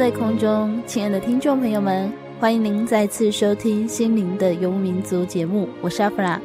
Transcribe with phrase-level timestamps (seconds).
[0.00, 6.40] 在空中，亲爱的听众朋友们，欢迎您再次收听《心灵的游牧民族》节目，我是阿弗拉。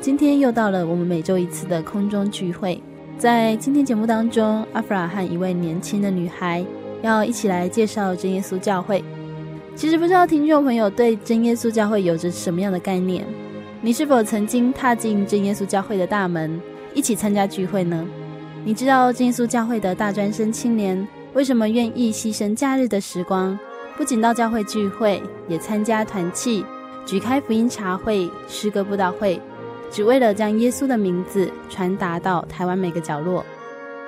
[0.00, 2.82] 今天又到了我们每周一次的空中聚会，
[3.16, 6.66] 在今天节目当中，阿弗拉和一位年轻的女孩
[7.00, 9.04] 要一起来介绍真耶稣教会。
[9.76, 13.24] 其实不知道听众朋友对真耶稣教会有着什么样的概念？
[13.80, 16.60] 你是否曾经踏进真耶稣教会的大门，
[16.92, 18.04] 一起参加聚会呢？
[18.64, 21.06] 你知道真耶稣教会的大专生青年，
[21.36, 23.58] 为什么愿意牺牲假日的时光，
[23.94, 26.64] 不仅到教会聚会，也参加团契、
[27.04, 29.38] 举开福音茶会、诗歌布道会，
[29.90, 33.44] 只为了将耶稣的名字传达到台湾每个角落？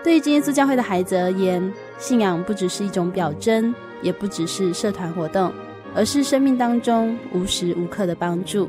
[0.02, 5.52] 对于耶稣教会的孩子而言，信仰不只是一种表征，也不只是社团活动，
[5.94, 8.66] 而是生命当中无时无刻的帮助。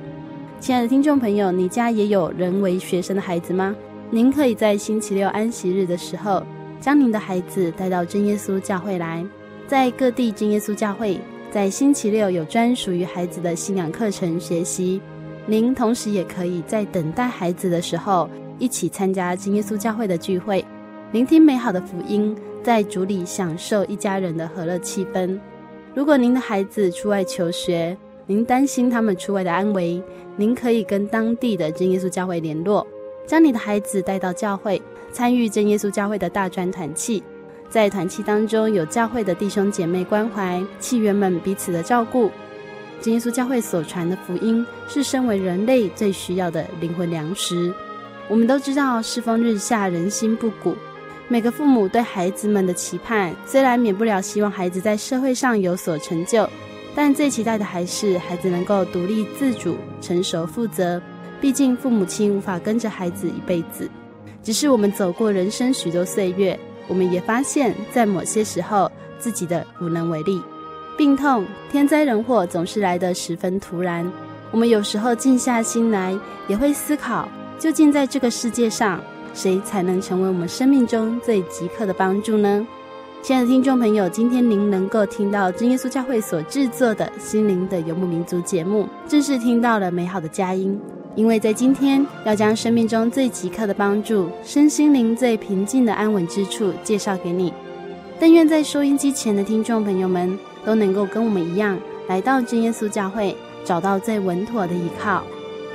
[0.59, 3.73] 亲爱的听众朋友，你家也有人为学生的孩子吗？
[4.09, 6.43] 您可以在星期六安息日的时候，
[6.79, 9.25] 将您的孩子带到真耶稣教会来，
[9.67, 11.19] 在各地真耶稣教会，
[11.51, 15.01] 在星期六有专属于孩子的信仰课程学习。
[15.45, 18.29] 您同时也可以在等待孩子的时候，
[18.59, 20.63] 一起参加真耶稣教会的聚会，
[21.11, 25.37] 聆听美好的福音，在主里享受一家人的和乐气氛。
[25.93, 30.01] 如果您的孩子出外求学，您担心他们出外的安危，
[30.37, 32.85] 您可以跟当地的真耶稣教会联络，
[33.25, 34.81] 将你的孩子带到教会。
[35.11, 37.23] 参与真耶稣教会的大专团契，
[37.69, 42.31] 在团契当中有教会的弟兄姐妹关怀，契员们彼此的照顾。
[43.01, 47.73] 真耶稣教会所传的福音是身为人类最需要的灵魂粮食。
[48.27, 50.75] 我们都知道世风日下，人心不古。
[51.27, 56.49] 每个父母对孩子们的期盼，虽然免不了希望孩子在社会上有所成就，
[56.95, 61.01] 但最期待的还是孩子能够独立自主、成熟负责。
[61.39, 63.89] 毕竟父母亲无法跟着孩子一辈子。
[64.41, 66.57] 只是我们走过人生许多岁月，
[66.87, 70.41] 我们也发现，在某些时候自己的无能为力。
[70.97, 74.09] 病痛、天灾人祸总是来得十分突然。
[74.51, 76.17] 我们有时候静下心来，
[76.47, 78.99] 也会思考，究竟在这个世界上，
[79.33, 82.65] 谁才能成为我们生命中最即刻的帮助呢？
[83.21, 90.79] 亲爱的听众朋友，今天您能够听到真耶稣教会所制作的心灵的游牧民族节目，正是听到了美好的佳音。
[91.19, 97.53] 因为在今天要将生命中最即刻的帮助、身心灵最平静的安稳之处介绍给你。
[98.17, 103.35] 但愿在收音机前的听众朋友们都能够跟我们一样，来到真耶稣教会，
[103.65, 105.21] 找到最稳妥的依靠。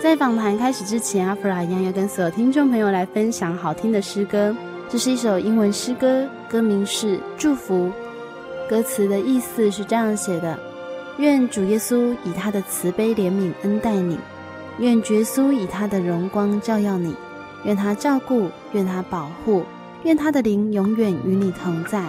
[0.01, 4.57] 在访谈开始之前，阿弗拉一样要跟所有听众朋友来分享好听的诗歌。
[4.89, 7.75] 这是一首英文诗歌，歌名是《祝福》。
[8.67, 10.59] 歌词的意思是这样写的：
[11.19, 14.19] 愿主耶稣以他的慈悲怜悯恩待你。
[14.79, 17.15] 愿耶稣以他的荣光照耀你，
[17.65, 19.63] 愿他照顾，愿他保护，
[20.03, 22.03] 愿他的灵永远与你同在。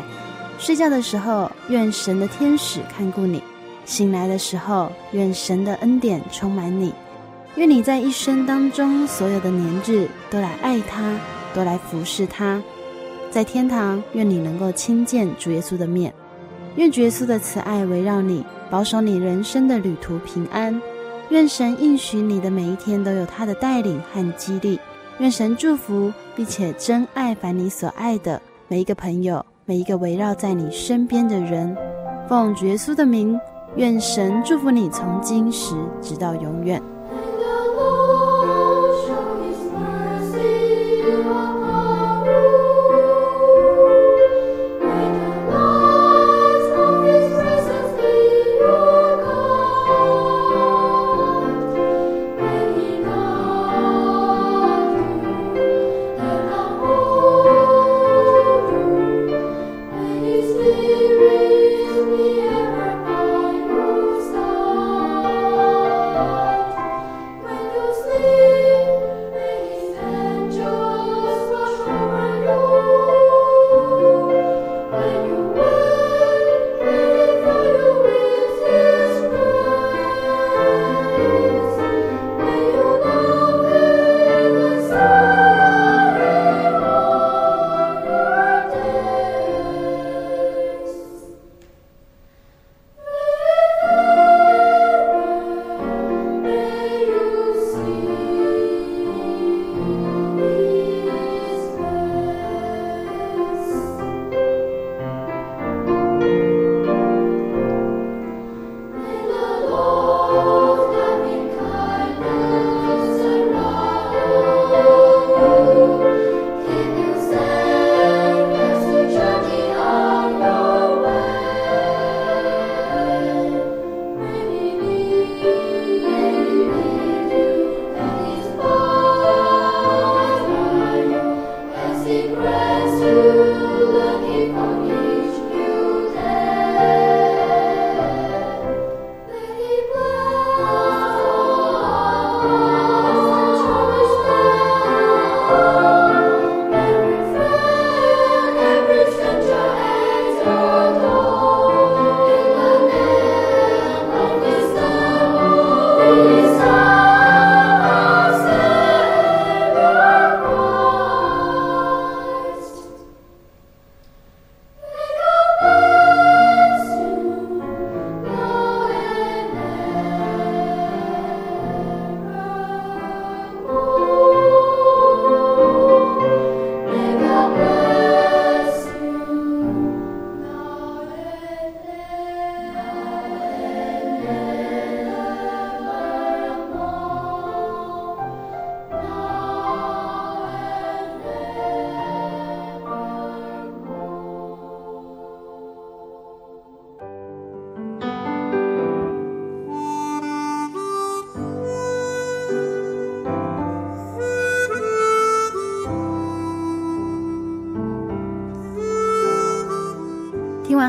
[0.58, 3.40] 睡觉的时候，愿神的天使看顾你；
[3.86, 6.94] 醒来的时候，愿神的恩典充满你。
[7.56, 11.18] 愿你在一生当中所有的年日都来爱他，
[11.54, 12.62] 都来服侍他。
[13.30, 16.14] 在天堂，愿你能够亲见主耶稣的面。
[16.78, 20.82] 愿主耶稣的慈爱围绕你，保守你人生的旅途平安。
[21.30, 24.80] 愿神应许你的每一天都有他的带领和激励。
[25.19, 31.75] 愿神祝福，并且真爱凡你所爱的每一个朋友，每一个围绕在你身边的人。
[32.27, 33.39] 奉耶稣的名，
[33.75, 36.81] 愿神祝福你，从今时直到永远。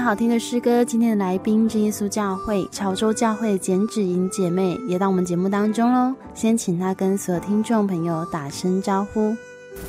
[0.07, 6.15] 好听的诗歌，今天的来宾真耶稣教会潮州教会简芷莹姐妹也到我们节目当中喽。
[6.33, 9.37] 先请她跟所有听众朋友打声招呼。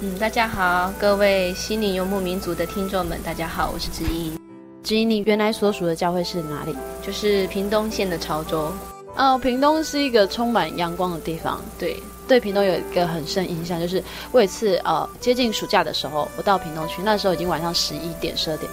[0.02, 4.36] 嗯，大家好，各位心灵游牧民族的听众们，大家好，我是芷莹。
[4.82, 6.76] 芷莹，你原来所属的教会是哪里？
[7.06, 8.72] 就是屏东县的潮州。
[9.18, 11.62] 哦，屏东是一个充满阳光的地方。
[11.78, 11.96] 对，
[12.28, 18.68] 对，屏东有一个很深印象，就是我有一次呃接近暑假的时候，我到屏东去，那时候已经晚上十一点、十二点。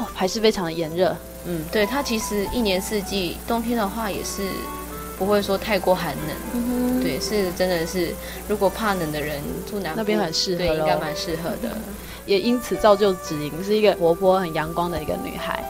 [0.00, 1.16] 哦，还是非常的炎热。
[1.46, 4.42] 嗯，对，它其实一年四季，冬天的话也是
[5.18, 7.02] 不会说太过寒冷。
[7.02, 8.14] 对，是真的是，
[8.46, 11.70] 如果怕冷的人住南那边很适合，对，应该蛮适合的。
[11.74, 11.82] 嗯、
[12.26, 15.64] 也因此造就芷莹是一个活泼、很阳光的一个女孩。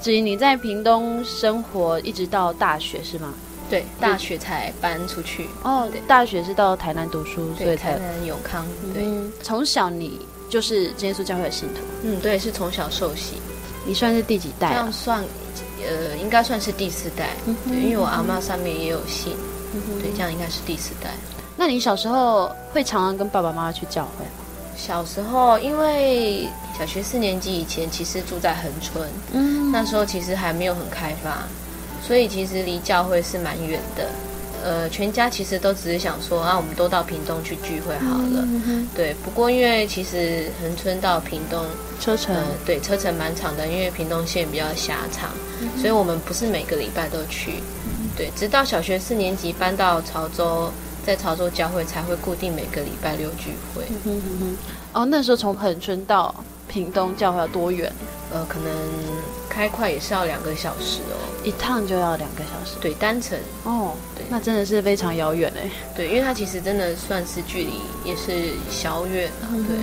[0.00, 3.34] 芷莹，你在屏东生活一直到大学是吗？
[3.68, 5.48] 对，大学才搬出去。
[5.64, 8.64] 哦，对，大学是到台南读书，所以才台南永康。
[8.94, 11.80] 对，嗯、从小你就是真耶稣教会的信徒。
[12.04, 13.38] 嗯，对，是从小受洗。
[13.86, 14.70] 你算是第几代？
[14.70, 15.24] 这样算，
[15.80, 17.30] 呃，应该算是第四代。
[17.46, 19.34] 嗯、对，因为我阿妈上面也有信。
[19.72, 21.10] 嗯、对，这样应该是第四代。
[21.56, 24.30] 那你小时候会常常跟爸爸妈妈去教会吗？
[24.76, 26.46] 小时候，因为
[26.78, 31.44] 小学四年级以前其实住在恒春，嗯，那时候其实还没有很开发，
[32.06, 34.10] 所以其实离教会是蛮远的。
[34.66, 38.42] 呃，全家其实都只是想说啊，我们都到屏东去聚会好了。
[38.42, 41.64] 嗯、对，不过因为其实恒春到屏东
[42.00, 45.30] 车程、呃，对，车程蛮长的，因为屏东线比较狭长，
[45.60, 47.62] 嗯、所以我们不是每个礼拜都去。
[47.84, 50.68] 嗯、对，直到小学四年级搬到潮州，
[51.06, 53.84] 在潮州教会才会固定每个礼拜六聚会。
[54.92, 56.34] 哦，那时候从恒春到
[56.68, 57.92] 屏东教会要多远？
[58.32, 58.70] 呃，可能
[59.48, 62.76] 开快也是要两个小时哦，一趟就要两个小时。
[62.80, 65.70] 对，单程哦，对，那真的是非常遥远哎。
[65.94, 69.30] 对，因为它其实真的算是距离也是小远。
[69.52, 69.76] 嗯、对，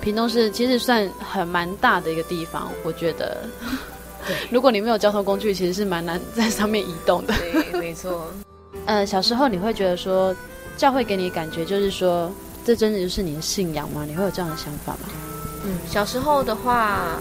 [0.00, 3.38] 屏东是其实算很蛮大的一个地方，我觉得。
[4.50, 7.34] 如果你没有交通工具，其实是蛮难在上面移动的。
[7.38, 8.30] 对，没错。
[8.86, 10.34] 呃，小时候你会觉得说，
[10.76, 12.30] 教会给你的感觉就是说，
[12.64, 14.04] 这真的就是你的信仰吗？
[14.06, 15.08] 你会有这样的想法吗？
[15.64, 17.16] 嗯，小时候的话，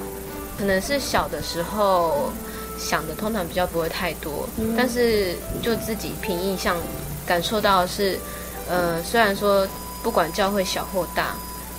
[0.57, 2.31] 可能是小的时候
[2.77, 6.77] 想的通常比较不会太多，嗯、但是就自己凭印象
[7.25, 8.17] 感受到的是，
[8.69, 9.67] 呃，虽然说
[10.01, 11.35] 不管教会小或大，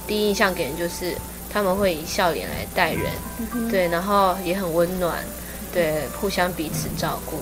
[0.06, 1.14] 第一印象给人就是
[1.52, 3.10] 他们会以笑脸来待人，
[3.54, 5.24] 嗯、对，然后也很温暖，
[5.72, 7.38] 对，互相彼此照顾。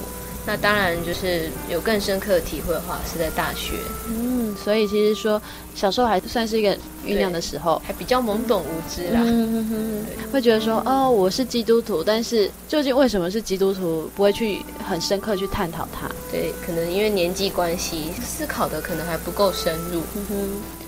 [0.48, 3.74] 那当然，就是有更深刻的体会的话，是在大学。
[4.08, 5.40] 嗯，所以其实说
[5.74, 6.74] 小时候还算是一个
[7.04, 9.20] 酝酿的时候，还比较懵懂无知啦。
[9.22, 16.08] 嗯嗯嗯，会觉得说，哦，我是基督徒，但是究竟为什么是基督徒，不会去很深刻去探讨它。
[16.32, 20.00] 对，可能因为年纪关系，思考的可能还不够深入。
[20.16, 20.34] 嗯哼，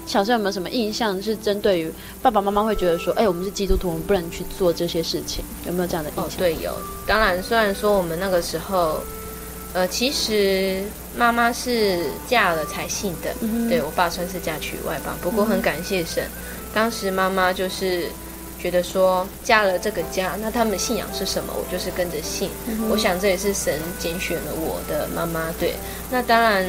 [0.06, 6.24] 小时候有没有什么印象是针对于爸爸妈妈会觉得说，哎，我们是基督徒，我们不能去做这些事情，有没有这样的印象？
[6.24, 6.74] 哦，对，有。
[7.06, 9.00] 当然，虽然说我们那个时候。
[9.72, 10.82] 呃，其实
[11.16, 15.16] 妈妈是嫁了才信的，嗯、对，我爸算是嫁娶外邦。
[15.22, 16.30] 不过很感谢神，嗯、
[16.74, 18.08] 当时妈妈就是
[18.60, 22.50] 觉得说嫁了这个家，那他们信仰是什么，我就是跟着信。
[22.66, 25.52] 嗯、我想这也是神拣选了我的妈妈。
[25.60, 25.74] 对，
[26.10, 26.66] 那当然，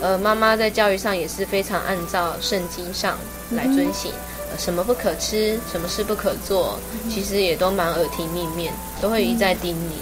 [0.00, 3.18] 呃，妈妈在教育上也是非常按照圣经上
[3.50, 4.10] 来遵行，
[4.56, 9.92] 什么不可吃，什么事不可做，嗯、其实也都蛮耳提面命，都会一再叮咛。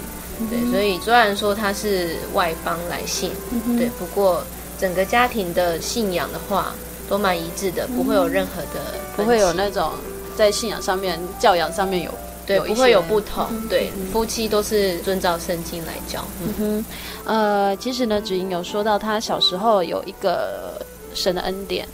[0.47, 4.43] 对，所以虽然说他是外邦来信，嗯、对，不过
[4.79, 6.73] 整个家庭的信仰的话
[7.09, 8.79] 都蛮一致的，不会有任何的，
[9.15, 9.91] 不会有那种
[10.37, 12.11] 在信仰上面、教养上面有
[12.45, 13.47] 对，不会有不同。
[13.51, 16.23] 嗯、对，嗯、夫妻都是遵照圣经来教。
[16.41, 16.85] 嗯哼，
[17.25, 20.81] 呃，其实呢，芷莹有说到他小时候有一个
[21.13, 21.87] 神的恩典。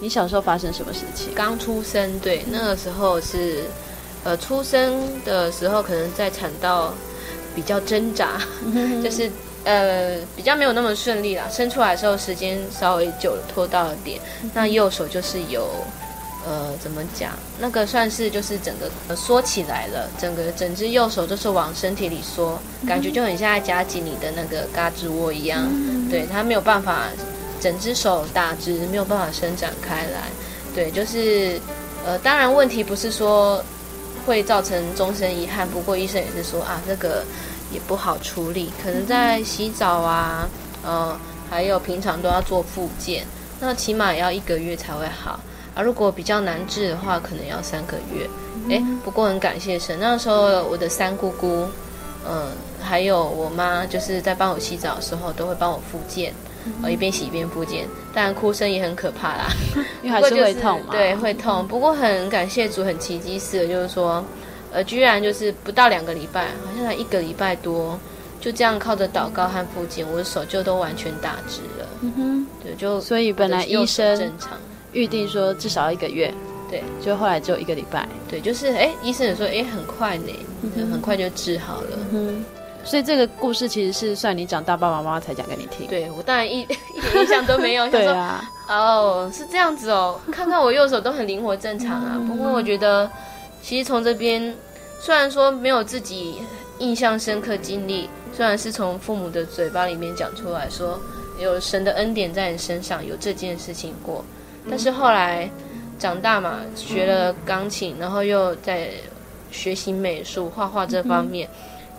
[0.00, 1.32] 你小时候发生什么事情？
[1.32, 3.64] 刚出生，对，那个时候是
[4.24, 6.92] 呃，出生的时候可能在产道。
[7.54, 8.40] 比较挣扎，
[9.02, 9.30] 就是
[9.64, 11.44] 呃比较没有那么顺利啦。
[11.50, 14.20] 伸出来的时候时间稍微久了，拖到了点。
[14.54, 15.68] 那右手就是有
[16.46, 17.32] 呃怎么讲？
[17.58, 25.68] 那个算是就是整个缩起来了，整个整只右手都是往身体里缩，感觉就很像在夹紧你的那个胳肢窝一样。
[26.10, 27.08] 对，它没有办法
[27.60, 30.28] 整只手打直，没有办法伸展开来。
[30.74, 31.60] 对，就是
[32.06, 33.62] 呃当然问题不是说。
[34.26, 37.24] 会造成终身遗憾，不过医生也是说啊，这个
[37.72, 40.48] 也不好处理，可能在洗澡啊，
[40.84, 41.16] 呃，
[41.50, 43.26] 还有平常都要做复健，
[43.60, 45.40] 那起码也要一个月才会好
[45.74, 45.82] 啊。
[45.82, 48.28] 如果比较难治的话，可能要三个月。
[48.68, 51.66] 诶，不过很感谢神，那时候我的三姑姑，
[52.24, 52.50] 嗯、呃，
[52.80, 56.32] 还有我妈，就是在帮我洗澡的时候，都会帮我复健。
[56.80, 59.46] 我一边洗一边复健，当然哭声也很可怕啦，
[60.02, 60.88] 因为还是会痛嘛。
[60.90, 61.66] 对，会痛。
[61.66, 64.24] 不过很感谢主，很奇迹似的，就是说，
[64.72, 67.98] 呃，居然就是不到两个礼拜，好像才一个礼拜多，
[68.40, 71.88] 就这样靠着祷告和复健，我的手就都完全打直了。
[72.02, 74.58] 嗯哼，对，就所以本来医生正常
[74.92, 76.32] 预定说至少一个月，
[76.70, 78.06] 对，就后来只有一个礼拜。
[78.28, 81.98] 对，就是哎，医生也说哎，很快呢，嗯、很快就治好了。
[82.12, 82.44] 嗯
[82.84, 85.86] 所以这个故事其实是算你长大，爸爸妈妈才讲给你听。
[85.86, 86.60] 对，我当然一
[86.94, 87.88] 一点印象都没有。
[87.90, 90.20] 对啊，哦，是这样子哦。
[90.32, 92.20] 看看我右手都很灵活正常啊。
[92.26, 93.10] 不过我觉得，
[93.62, 94.54] 其实从这边
[95.00, 96.36] 虽然说没有自己
[96.78, 100.98] 印象深刻经历，虽然是从父母的嘴巴里面讲出来说
[101.38, 104.24] 有神的恩典在你身上，有这件事情过，
[104.68, 105.48] 但是后来
[105.98, 108.90] 长大嘛，学了钢琴，然后又在
[109.52, 111.48] 学习美术、画画这方面。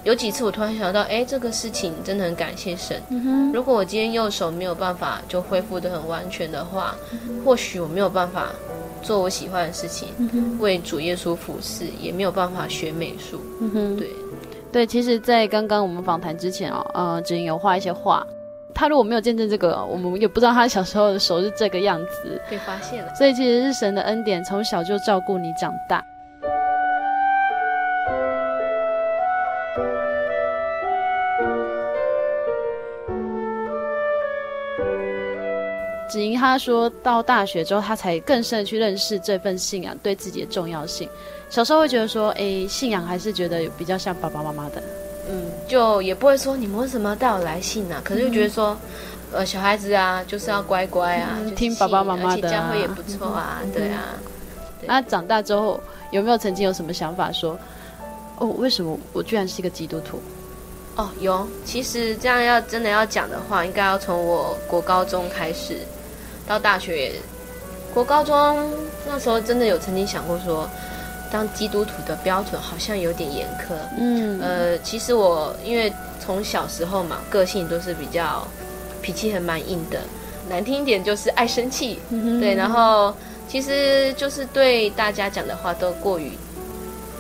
[0.04, 3.02] 有几次我突然想到，哎，这个事情真的很感谢神。
[3.10, 8.50] 嗯、如果我今天右手没有办法就恢复得很完全的话，嗯、或许我没有办法
[9.02, 13.42] 做我喜欢的事情，嗯、为主耶稣服侍，也没有办法学美术。
[13.62, 14.10] 嗯，对，
[14.72, 18.26] 对，其实，在刚刚我们访谈之前哦，呃，芷莹有画一些画。
[18.76, 22.42] 他如果没有见证这个，我们也不知道他小时候的手是这个样子。
[22.50, 23.14] 被发现了。
[23.16, 26.04] 所以其实是神的恩典，从小就照顾你长大。
[36.10, 41.10] 芷莹她说到大学之后，他才更深的去认识这份信仰对自己的重要性。
[41.50, 44.82] 小时候会觉得说，哎，信仰还是觉得比较像爸爸妈妈的，
[45.30, 48.02] 嗯，就也不会说你们为什么要带我来信啊？
[48.04, 48.78] 可是就觉得说，
[49.32, 54.16] 嗯、呃，小孩子啊，就是要乖乖啊，嗯、听爸爸妈妈的、啊，教会也不错啊，嗯、对啊。
[54.80, 55.80] 对那长大之后
[56.12, 57.58] 有没有曾经有什么想法说，
[58.40, 60.20] 哦，为什么我居然是一个基督徒？
[60.96, 61.48] 哦，有。
[61.66, 65.78] 其实这样要真的要讲的话，应该要从我国高中开始。
[66.46, 67.14] 到大学，
[67.94, 68.70] 国高中
[69.08, 70.70] 那时候真的有曾经想过说，
[71.32, 73.74] 当基督徒的标准好像有点严苛。
[73.98, 78.46] 嗯，呃，其实我因为从小时候嘛，个性都是比较
[79.02, 80.02] 脾气很蛮硬的，
[80.50, 82.00] 难听一点就是爱生气。
[82.10, 83.16] 嗯、对，然后
[83.48, 86.34] 其实就是对大家讲的话都过于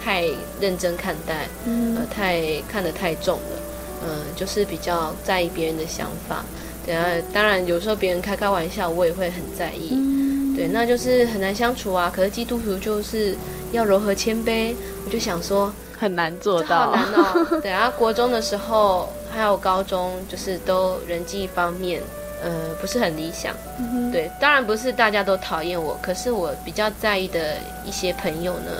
[0.03, 0.25] 太
[0.59, 3.62] 认真看待，嗯、呃，太看得太重了。
[4.05, 6.43] 嗯、呃，就是比较在意别人的想法。
[6.85, 9.91] 对啊，当然有时候别人开开玩笑，我也会很在意。
[9.93, 12.11] 嗯、对，那就是很难相处啊。
[12.13, 13.35] 可是基督徒就是
[13.71, 17.59] 要柔和谦卑，我就想说很难做到，好难哦。
[17.63, 22.01] 对啊，国中的时候还有高中，就是都人际方面，
[22.43, 23.53] 呃，不是很理想。
[23.79, 27.55] 嗯、对，当然不是大家都讨厌我，可是我比较在意的
[27.85, 28.71] 一些朋友呢。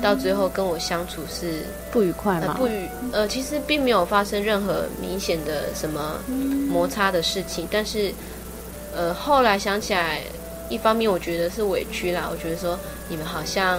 [0.00, 2.48] 到最后跟我相处是不愉快吗？
[2.48, 6.18] 呃、不愉，呃，其实并没有发生任何明显的什么
[6.68, 8.12] 摩擦的事情，但是，
[8.96, 10.20] 呃，后来想起来，
[10.68, 12.78] 一方面我觉得是委屈啦，我觉得说
[13.08, 13.78] 你们好像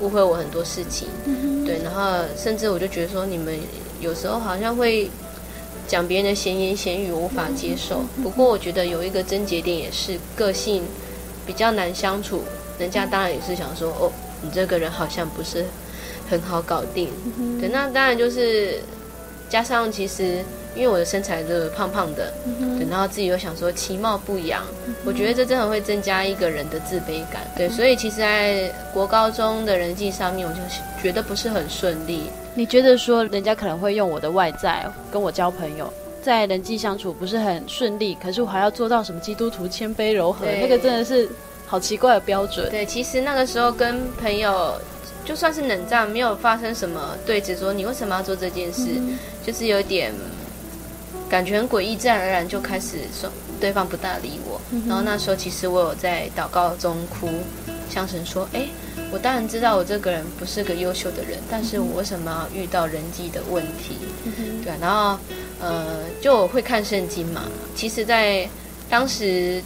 [0.00, 1.08] 误会我很多事情，
[1.64, 3.58] 对，然后甚至我就觉得说你们
[4.00, 5.10] 有时候好像会
[5.86, 8.02] 讲别人的闲言闲语，我无法接受。
[8.22, 10.82] 不过我觉得有一个症结点也是个性
[11.46, 12.42] 比较难相处，
[12.78, 14.10] 人家当然也是想说哦。
[14.42, 15.64] 你这个人好像不是
[16.28, 18.78] 很好搞定，嗯、对，那当然就是
[19.48, 20.44] 加上其实
[20.76, 22.32] 因为我的身材就是胖胖的，
[22.78, 30.60] 对，然后自己又想说其貌不扬，嗯、我觉得这真的会增加一个人的自卑感，对，所以其实在国高中的人际上面，我就
[31.02, 32.30] 觉得不是很顺利。
[32.54, 35.92] 你觉得说人家可能会用我的外在跟我交朋友，
[36.22, 41.28] 在人际相处不是很顺利，可是我还要做到什么基督徒谦卑柔和，那个真的是。
[41.70, 42.68] 好奇怪的标准。
[42.68, 44.74] 对，其实那个时候跟朋友
[45.24, 50.12] 就算是冷战，没有发生什么对峙，说你为什么要做这件事，嗯、就是有点
[51.28, 54.60] 感觉很诡异，自然而然就开始说对方不大理我。
[54.72, 57.28] 嗯、然后那时候其实我有在祷告中哭，
[57.88, 58.66] 向神说：“哎，
[59.12, 63.96] 我当然知道我这个人不是个优秀的人，但是我为什么要遇到人际的问题？
[64.64, 65.16] 对，然后
[65.60, 67.42] 呃，就会看圣经嘛。
[67.76, 68.48] 其实，在
[68.88, 69.62] 当时。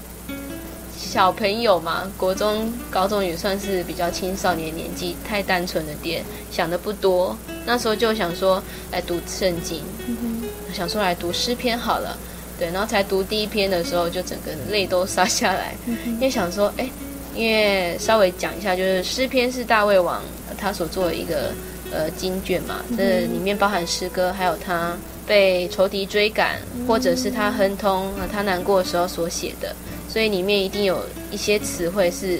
[1.15, 7.39] 小朋友嘛，国中、高中也算是比较青少年年纪，太单纯了点，想的不多。
[7.65, 8.61] 那时候就想说
[8.91, 12.19] 来读圣经，嗯、想说来读诗篇好了，
[12.59, 16.91] 对，然后才读第一篇的时候，就整个泪都洒下来，嗯、因为想说，哎，
[17.33, 20.21] 因为稍微讲一下，就是诗篇是大卫王
[20.59, 21.53] 他所做的一个
[21.93, 24.97] 呃经卷嘛，这、里面包含诗歌，还有他
[25.29, 26.59] 被仇敌追赶，
[26.89, 29.73] 或者是他亨通啊，他难过的时候所写的。
[30.15, 32.39] 所以里面一定有一些词汇是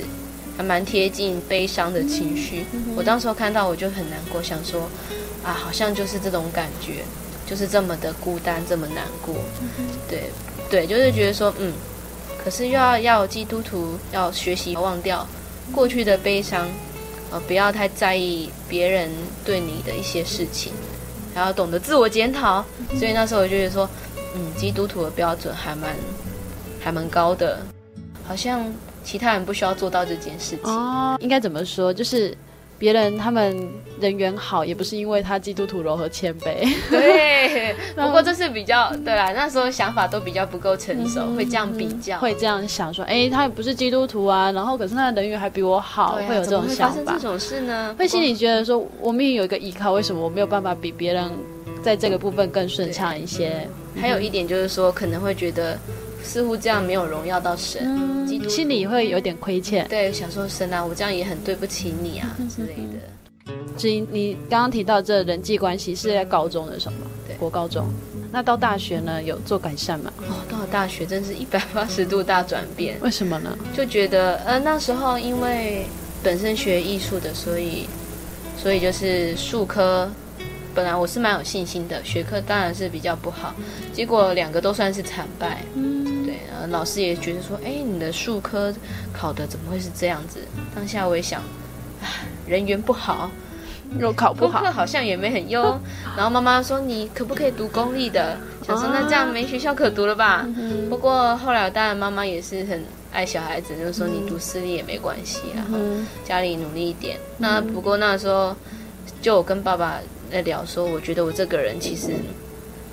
[0.57, 2.65] 还蛮贴近悲伤的情绪。
[2.95, 4.83] 我当时候看到我就很难过，想说
[5.43, 7.03] 啊，好像就是这种感觉，
[7.45, 9.35] 就是这么的孤单，这么难过。
[10.09, 10.31] 对
[10.71, 11.73] 对，就是觉得说，嗯，
[12.45, 15.27] 可是又要要基督徒要学习忘掉
[15.73, 16.69] 过去的悲伤，
[17.33, 19.11] 呃，不要太在意别人
[19.45, 20.73] 对你的一些事情，
[21.35, 22.65] 还要懂得自我检讨。
[22.97, 23.91] 所以那时候我就觉得说，
[24.37, 25.97] 嗯，基督徒的标准还蛮。
[26.85, 27.59] 还蛮高的，
[28.29, 28.63] 好像
[29.03, 30.71] 其他人不需要做到这件事情。
[30.71, 31.91] 哦，应该怎么说？
[31.93, 32.37] 就是
[32.79, 33.67] 别人他们
[33.99, 36.71] 人缘好，也不是因为他基督徒柔和谦卑。
[36.91, 39.33] 对， 不过这是比较对啦。
[39.33, 46.97] 那时候想法都比较不够成熟，嗯、会这样比较，会这样想说：哎，他也不是基督徒啊，然后可是他的人缘还比我好，啊、会有这种想法。
[46.97, 47.95] 会发生这种事呢？
[47.99, 51.31] 会心里觉得说，我明明有一个依靠，为什么我没有办法比别人
[51.83, 53.67] 在这个部分更顺畅一些？
[53.95, 55.79] 嗯、还有一点就是说，可能会觉得。
[56.25, 59.87] 似乎这样没有荣耀到神，嗯、心里会有点亏欠。
[59.89, 63.53] 对，想说神啊，我这样也很对不起你啊之类的。
[63.77, 67.03] 至于你刚刚提到这人际关系是在高中的时候吗？
[67.27, 67.87] 对，国高中。
[68.33, 70.13] 那到大学呢，有做改善吗？
[70.29, 72.97] 哦，到了大学真是一百八十度大转变。
[73.01, 73.57] 为什么呢？
[73.77, 75.87] 就觉得呃那时候因为
[76.23, 77.87] 本身学艺术的，所以
[78.57, 80.11] 所以就是术科。
[80.75, 83.55] 本来我是蛮有信心的，学科当然是比较不好，
[83.93, 85.63] 结果两个都算是惨败。
[85.77, 88.73] 嗯，对，然后老师也觉得说，哎，你的数科
[89.13, 90.41] 考的怎么会是这样子？
[90.75, 91.41] 当下我也想，
[92.03, 92.09] 唉，
[92.47, 93.31] 人缘不好，
[93.99, 95.63] 又考不好，功课好像也没很优。
[96.17, 98.37] 然后妈妈说，你可不可以读公立的？
[98.67, 100.47] 想说那这样没学校可读了吧？
[100.89, 105.79] 不过后来当然妈妈也是很爱小孩子，就是说你读私立也没关系，然后
[106.25, 107.19] 家里努力一点。
[107.39, 108.57] 那不过那时候
[109.23, 110.01] 就我跟爸爸。
[110.33, 112.09] 在聊说，我觉得我这个人其实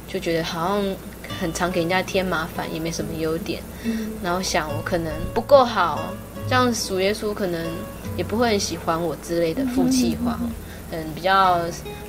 [0.08, 0.96] 就觉得好像
[1.40, 3.62] 很常给人家添麻烦，也没什么优点。
[4.24, 6.14] 然后想我可能不够好，
[6.50, 7.66] 这样主耶稣可能
[8.18, 10.40] 也不会很喜欢我之类的负气话，
[10.92, 11.60] 嗯，比较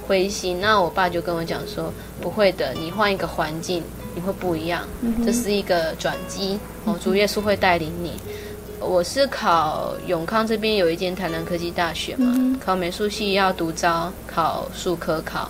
[0.07, 0.61] 灰心。
[0.61, 3.83] 那我爸就跟我讲说，不会的，你换一个环境，
[4.15, 4.87] 你会不一样，
[5.25, 8.13] 这是一个转机哦，主耶稣会带领你。
[8.81, 15.49] 我是考永康这边有一间台南科技大学嘛，嗯、考美术系要独招考数科考。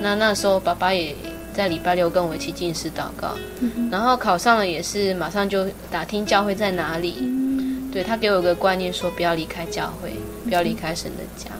[0.00, 1.14] 那那时候爸爸也
[1.54, 7.14] 在礼拜六跟我一起进食祷告，嗯、然后考上了也是马上就打听教会在哪里。
[7.20, 10.12] 嗯、对，他给我一个观念说不要离开教会，
[10.44, 11.50] 不要离开神的家。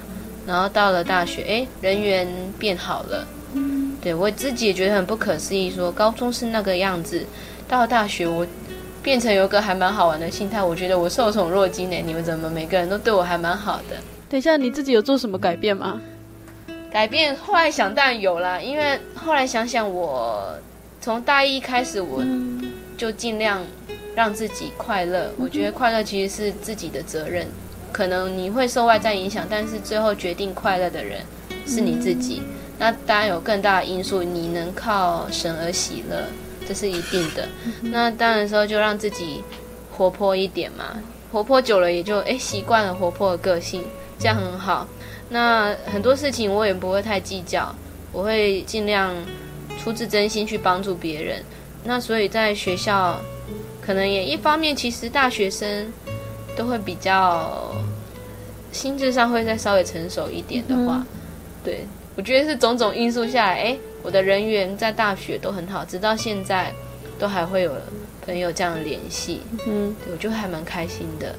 [0.46, 2.28] 然后到了大学，哎，人缘
[2.58, 3.26] 变好了。
[4.02, 7.24] 对，我自己也觉得很不可思议，说高中是那个样子，
[7.66, 8.46] 到了大学我
[9.02, 10.62] 变成有个还蛮好玩的心态。
[10.62, 11.96] 我觉得我受宠若惊呢。
[12.04, 13.96] 你们怎么每个人都对我还蛮好的？
[14.28, 15.98] 等一下，你自己有做什么改变吗？
[16.94, 20.56] 改变，后来想当然有啦，因为后来想想我，
[21.00, 22.22] 从大一开始我
[22.96, 23.66] 就尽量
[24.14, 25.28] 让自己快乐。
[25.36, 27.48] 我觉得快乐其实是自己的责任。
[27.90, 31.22] 可能你会受外在影响，但是最后决定快乐的人
[31.66, 32.40] 是你自己。
[32.44, 36.22] 嗯、那当然有更大的因素，你能靠神而喜乐，
[36.68, 37.48] 这是一定的。
[37.82, 39.42] 嗯、那当然时候就让自己
[39.90, 41.02] 活泼一点嘛，
[41.32, 43.82] 活泼久了也就哎习惯了活泼的个性，
[44.16, 44.86] 这样很好。
[45.28, 47.74] 那很多事情我也不会太计较，
[48.12, 49.14] 我会尽量
[49.78, 51.42] 出自真心去帮助别人。
[51.84, 53.20] 那所以在学校，
[53.80, 55.92] 可能也一方面，其实大学生
[56.56, 57.70] 都会比较。
[58.72, 61.06] 心智上会再稍微成熟一点的话，嗯、
[61.62, 66.72] 对，我觉得是种种因素下来，哎，我的人缘在大学都很好，直到现在
[67.16, 67.70] 都还会有
[68.26, 71.32] 朋友这样联系，嗯，对，我就还蛮开心的。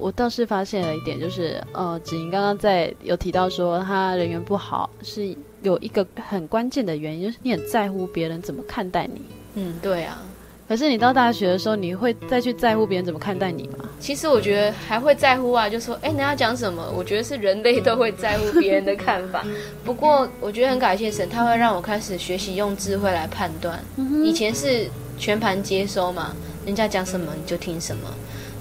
[0.00, 9.20] 我倒是发现了一点，就是呃，子莹刚刚在有提到说他人缘不好，是有一个很关键的原因，就是你很在乎别人怎么看待你。
[9.54, 10.22] 嗯，对啊。
[10.68, 13.90] 可是你到大学的时候，你会再去在乎别人怎么看待你吗？
[13.98, 16.88] 其实我觉得还会在乎啊，就说，哎，人家讲什么？
[16.96, 19.44] 我觉得是人类都会在乎别人的看法。
[19.84, 23.82] 不过我觉得很感谢神，他会让我开始学习用智慧来判断。
[24.24, 28.02] 以前是全盘接收嘛，人家讲什么你就听什么，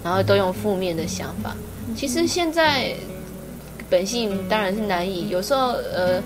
[0.03, 1.55] 然后都用负面的想法。
[1.95, 2.93] 其实现在
[3.89, 6.21] 本性当然是难以，有时候呃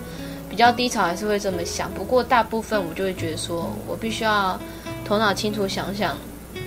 [0.50, 1.92] 比较低潮还是会这么想。
[1.94, 4.60] 不过大部分我就会觉得说我必须要。
[5.06, 6.18] 头脑清楚想想，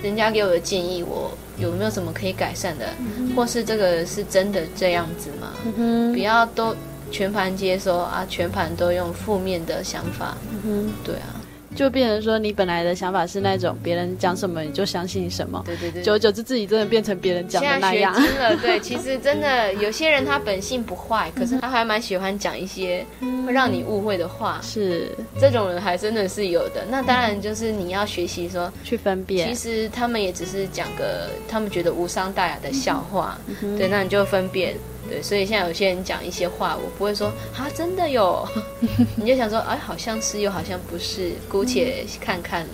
[0.03, 5.55] 人家给我的建议，我有没有什么可以改善的，嗯、或是这个是真的这样子吗？
[5.75, 6.77] 嗯、不要都
[7.11, 10.37] 全盘接收啊，全盘都用负面的想法。
[10.65, 11.36] 嗯，对啊。
[11.77, 16.03] 就变成说，你本来的想法是那种别人讲什么你就相信什么，对对对。
[16.03, 18.15] 久而久之，自己真的变成别人讲的那样。
[18.15, 23.05] 现在学精了，对，其实真的有些人他本性不坏，可是他还蛮喜欢讲一些
[23.47, 24.59] 会让你误会的话。
[24.63, 26.85] 是，这种人还真的是有的。
[26.89, 29.49] 那当然就是你要学习说去分辨。
[29.49, 33.39] 其实他们也只是讲个他们觉得无伤大雅的笑话，
[33.79, 34.75] 对，那你就分辨。
[35.09, 38.47] 对，所以现在有些人讲一些话，我不会说啊，真的有，
[39.17, 42.67] 你就想说，哎，好像是又好像不是，姑且看看。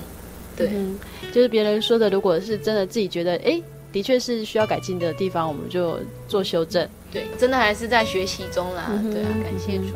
[0.57, 0.99] 对，嗯、
[1.33, 6.87] 就是别人说的，如果是真的自己觉得，哎，的确是需要改进的地方，我们就做修正。
[7.11, 8.87] 对，真的还是在学习中啦。
[8.91, 9.95] 嗯、对啊，感谢主。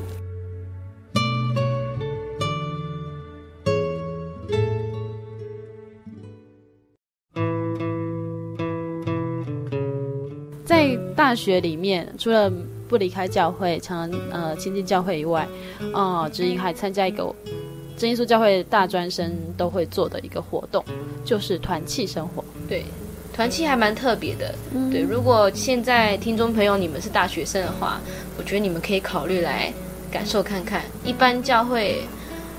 [11.26, 12.48] 大学里面，除了
[12.86, 15.44] 不离开教会，常常呃亲近教会以外，
[15.92, 17.34] 哦、呃，子莹还参加一个
[17.96, 20.84] 真耶稣教会大专生都会做的一个活动，
[21.24, 22.44] 就是团契生活。
[22.68, 22.84] 对，
[23.32, 24.54] 团契还蛮特别的。
[24.72, 28.00] 嗯、对，如果现在听众朋友你们是大学生的话，
[28.38, 29.72] 我觉得你们可以考虑来
[30.12, 30.82] 感受看看。
[31.02, 32.02] 一般教会，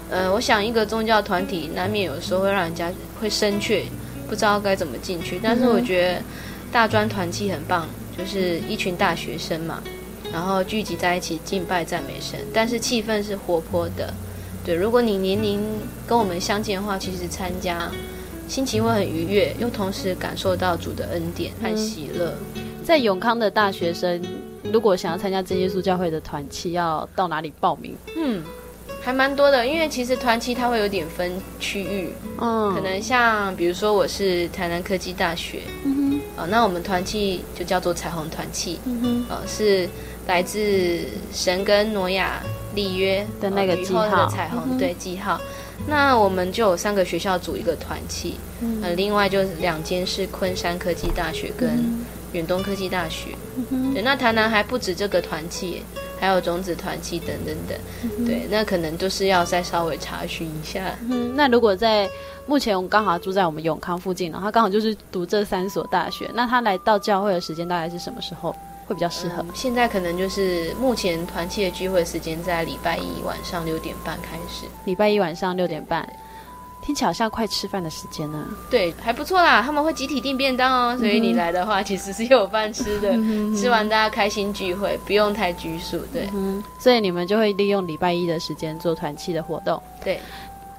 [0.09, 3.85] 呃，我想一个宗教团体难免有时候会让人家会生怯，
[4.27, 5.39] 不知道该怎么进去。
[5.41, 6.21] 但是我觉得
[6.69, 7.87] 大专团契很棒。
[8.17, 9.81] 就是一群大学生嘛，
[10.33, 14.13] 然后聚集在一起敬拜赞美神，但是气氛是活泼的。
[14.65, 15.61] 对，如果你年龄
[16.07, 17.91] 跟我们相近的话，其实参加
[18.47, 22.33] 心情会很愉悦，又同时感受到主的恩典和喜乐。
[22.55, 24.21] 嗯，在永康的大学生，
[24.73, 27.95] 如果想要参加真耶稣教会的团契，要到哪里报名？
[28.15, 28.43] 嗯。
[29.01, 32.09] 还蛮多的，因为其实团契它会有点分区域，
[32.41, 39.89] 嗯，可能像比如说我是台南科技大学，嗯哼，哦，那我们团契就叫做彩虹团契，嗯哼，哦，是
[40.27, 40.99] 来自
[41.33, 42.41] 神跟挪亚
[42.75, 45.41] 立约的那个记号，的彩虹，对记号。
[45.87, 52.01] 那我们就有三个学校组一个团契，嗯哼，另外就是两间是昆山科技大学跟
[52.33, 55.83] 远东科技大学，嗯哼，对，那台南还不止这个团契。
[56.19, 60.95] 还有种子团契等等等，嗯、对，那可能就是要再稍微查询一下。
[61.09, 62.09] 嗯，那如果在
[62.45, 68.55] 目前我们刚好住在我们永康附近，然后他刚好就是读这三所大学，那他来到教会的时间大概是什么时候
[68.87, 69.41] 会比较适合？
[69.43, 74.65] 嗯、现在可能就是目前团契的聚会时间在礼拜一晚上六点半开始。
[74.85, 76.07] 礼拜一晚上六点半，
[76.87, 78.47] 听起来好像快吃饭的时间呢。
[78.69, 83.11] 对，还不错啦，他们会集体订便当哦，所以你来的话，其实是有饭吃的。
[83.11, 85.99] 嗯、吃完大家开心聚会，不用太拘束。
[86.13, 89.83] 对、嗯，所以你们就会利用礼拜一的时间做团契的活动。
[90.01, 90.21] 对，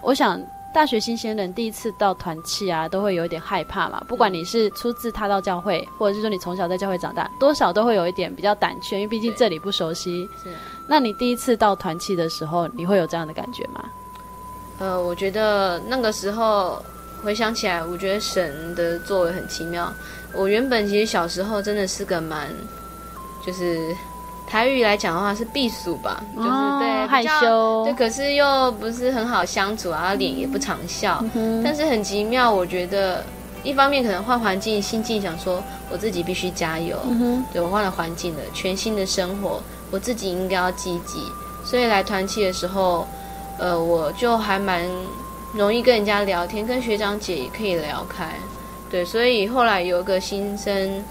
[0.01, 0.41] 我想。
[0.71, 4.05] 大学新鲜人第一次到团契啊，都会有一点害怕嘛。
[4.07, 10.29] 不管你是初次踏到教会，或者是说你从小在教会长大，多少都会有一点比较胆怯，因为毕竟这里不熟悉。
[10.45, 10.51] 是。
[10.87, 13.83] 那你第一次到团契的时候，你会有这样的感觉吗？
[14.79, 16.83] 呃，我觉得那个时候
[17.23, 19.93] 回想起来，我觉得神的作为很奇妙。
[20.33, 22.49] 我原本其实小时候真的是个蛮，
[23.47, 23.95] 就是。
[24.51, 32.51] 台语来讲的话是避暑吧，就是、哦、对害羞，对，可是又不是很好相处啊，脸也不常笑、嗯，但是很奇妙。
[32.51, 33.23] 我觉得
[33.63, 41.23] 一方面可能换环境，心境想说我自己必须加油，嗯、对我换了环境了，全新的生活，我自己应该要积极。
[41.63, 43.07] 所以来团契的时候，
[43.59, 44.89] 呃，我就还蛮
[45.53, 48.35] 容易跟人家聊天，跟学长姐也可以聊开。
[48.91, 51.05] 对，所以后来有个新生，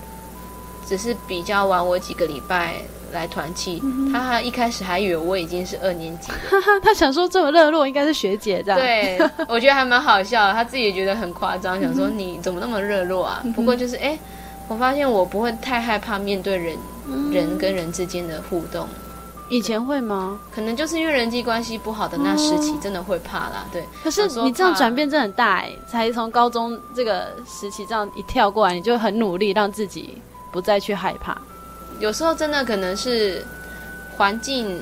[0.86, 2.76] 只是比较晚我几个礼拜。
[3.14, 6.38] 来团契、嗯，他一开始还以为我已经是二年级了，
[6.84, 8.78] 他想说这么热络应该是学姐这样。
[8.78, 13.42] 对，我觉得还蛮好笑，他自己也觉得很夸张， 想说你怎么那么热络啊？
[13.46, 14.20] 嗯、不过就是哎，
[14.68, 18.86] 我发现我不会太害怕面对人、嗯、人跟人之间的互动。
[19.50, 20.40] 以前会吗？
[20.54, 23.66] 可能就是因为人际关系不好的那时期，真的会怕啦。
[23.72, 30.18] 对，可是你这样转变真的很大哎，才从高中这个时期这样一跳过来，你就很努力让自己
[30.52, 31.38] 不再去害怕。
[32.00, 33.46] 有时候真的可能是
[34.18, 34.80] 环境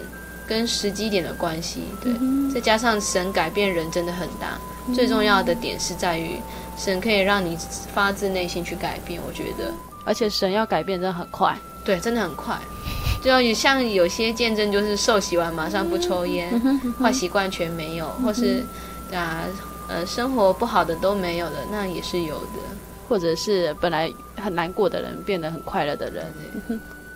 [0.47, 4.93] 跟时机点的关系，对、嗯，再加上神改变人真的很大、嗯。
[4.93, 6.37] 最重要的点是在于
[6.77, 7.57] 神可以让你
[7.93, 9.71] 发自内心去改变，我觉得，
[10.05, 12.57] 而且神要改变真的很快，对，真的很快。
[13.21, 16.49] 就像有些见证，就是受洗完马上不抽烟，
[17.01, 18.63] 坏习惯全没有，或是
[19.11, 19.43] 啊
[19.89, 22.61] 呃生活不好的都没有了，那也是有的。
[23.07, 26.25] 或者是本来很难过的人变得很快乐的人。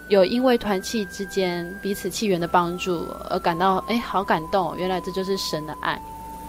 [0.08, 4.78] 有因为团契之间彼此契缘的帮助而感到哎，好感动！
[4.78, 6.00] 原来这就是神的爱。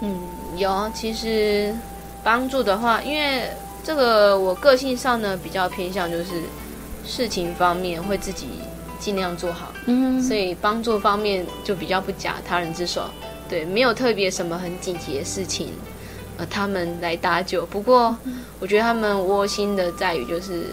[0.00, 0.18] 嗯，
[0.56, 0.90] 有。
[0.94, 1.74] 其实
[2.22, 3.50] 帮助的话，因为
[3.82, 6.42] 这个我个性上呢比较偏向就是
[7.06, 8.48] 事情方面会自己
[8.98, 9.72] 尽量做好。
[9.86, 13.04] 嗯，所以帮助方面就比较不假他人之手。
[13.48, 15.72] 对，没有特别什么很紧急的事情，
[16.36, 17.66] 呃，他们来搭救。
[17.66, 18.16] 不过
[18.58, 20.66] 我觉得他们窝心的在于就是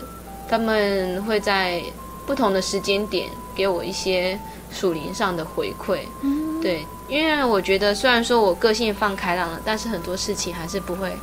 [0.49, 1.81] 他们会在。
[2.27, 4.37] 不同的时间点给我一些
[4.69, 11.15] 属灵上的回馈，嗯，对，因为我觉得虽然说我个性放开朗了，但是很多事情还是不会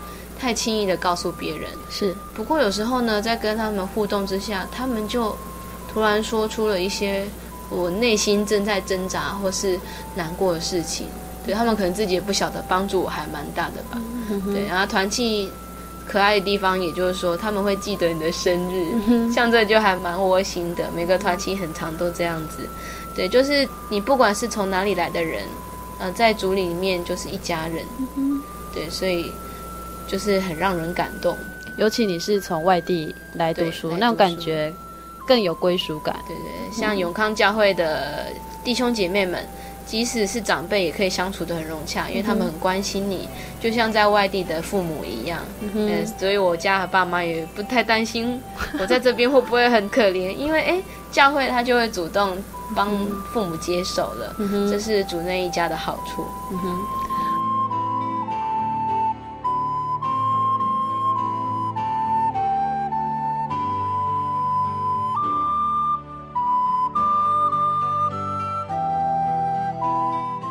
[0.45, 1.71] 太轻易的告诉别人。
[1.89, 5.35] 是，不过有时候呢，在跟他们互动之下，他们就
[5.91, 7.25] 突然说出了一些
[7.71, 9.81] 我内心正在挣扎或是
[10.15, 11.07] 难过的事情，
[11.47, 13.99] 对，他们可能自己也不晓得，帮助我还蛮大的吧。
[14.29, 15.51] 嗯，对，然后团契。
[16.07, 20.85] 可爱的地方，也就是说他们会记得你的生日，嗯、像这就还蛮窝心的。
[20.95, 22.69] 每个团契很长都这样子，
[23.17, 25.45] 对，就是你不管是从哪里来的人，
[25.99, 28.39] 呃，在组里面就是一家人，嗯，
[28.71, 29.33] 对，所以
[30.07, 31.37] 就是很让人感动。
[31.77, 34.73] 尤其你是从外地来读书，那种感觉
[35.27, 36.17] 更有归属感。
[36.27, 38.27] 对对，像永康教会的
[38.63, 39.45] 弟兄姐妹们。
[39.87, 45.41] 即使是长辈，也可以相处的很融洽，因为他们很关心你，嗯、就像在外地的父母一样。
[45.61, 48.41] 嗯，嗯，所以我家和爸妈也不太担心
[48.81, 52.35] 我在这边会不会很可怜，因为哎，教会他就会主动
[52.75, 52.89] 帮
[53.31, 56.25] 父母接手了，嗯、这是主内一家的好处。
[56.51, 56.79] 嗯哼。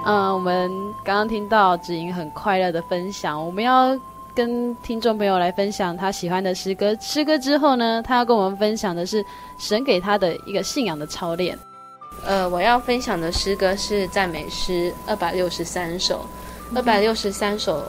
[0.06, 0.70] 嗯，我们
[1.04, 3.98] 刚刚听到子莹很快乐的分享，我们要
[4.36, 6.94] 跟听众朋友来分享他喜欢的诗歌。
[7.00, 9.24] 诗歌之后呢，他要跟我们分享的是
[9.58, 11.58] 神给他的一个信仰的操练。
[12.26, 16.26] 呃，我要分享的诗歌是赞美诗二百六十三首，
[16.76, 17.84] 二百六十三首，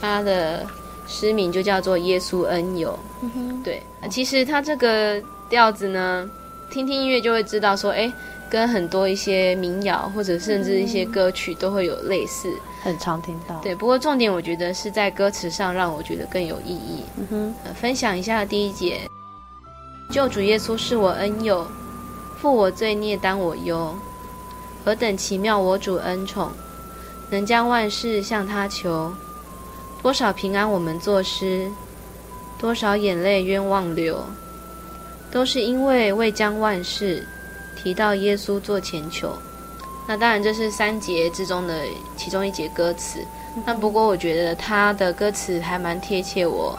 [0.00, 0.66] 它的
[1.06, 2.90] 诗名就叫做《耶稣恩友》。
[3.22, 3.62] 嗯。
[3.62, 3.80] 对，
[4.10, 6.28] 其实他这个调子呢，
[6.68, 8.12] 听听音乐就会知道说，哎。
[8.50, 13.60] 跟很多一些民谣或者甚至一些歌曲都会有类似，很常听到。
[13.60, 17.04] 对，不过重点我觉得是在歌词上让我觉得更有意义。
[17.16, 19.00] 嗯哼，呃，分享一下第一节：
[20.10, 21.64] 救主耶稣是我恩友，
[22.40, 23.94] 负我罪孽当我忧，
[24.84, 26.50] 何等奇妙我主恩宠，
[27.30, 29.12] 能将万事向他求。
[30.02, 31.70] 多少平安我们作诗，
[32.58, 34.24] 多少眼泪冤枉流，
[35.30, 37.24] 都是因为未将万事。
[37.82, 39.32] 提到耶稣做前球，
[40.06, 41.84] 那当然这是三节之中的
[42.16, 43.20] 其中一节歌词。
[43.64, 46.78] 那不过我觉得他的歌词还蛮贴切我，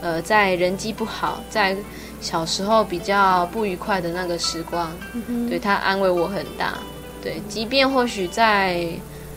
[0.00, 1.76] 呃，在人际不好，在
[2.20, 4.90] 小时候比较不愉快的那个时光，
[5.48, 6.74] 对，他安慰我很大。
[7.22, 8.86] 对，即便或许在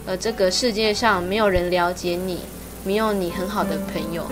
[0.06, 2.40] 呃这个世界上没有人了解你，
[2.84, 4.24] 没有你很好的朋友，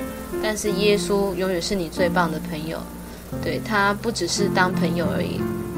[0.43, 2.80] 但是耶稣永远是你最棒的朋友。
[3.43, 5.39] 对，他不只是当朋友而已，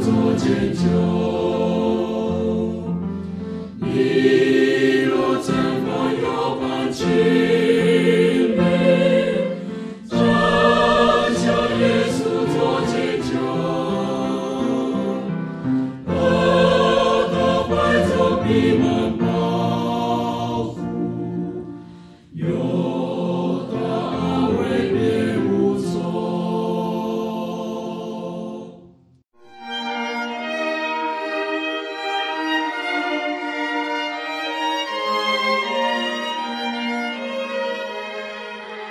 [0.00, 1.55] 做千秋。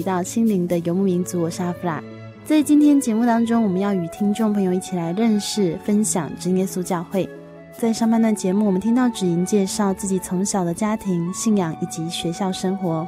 [0.00, 2.02] 回到心灵的游牧民族，我是阿弗拉。
[2.46, 7.28] 在今天节目当中，我们要与听众朋友一起来认识、分享真耶稣教会。
[7.78, 13.06] 在上半段节目，我们听到芷莹介绍自己从小的家庭、信仰以及学校生活。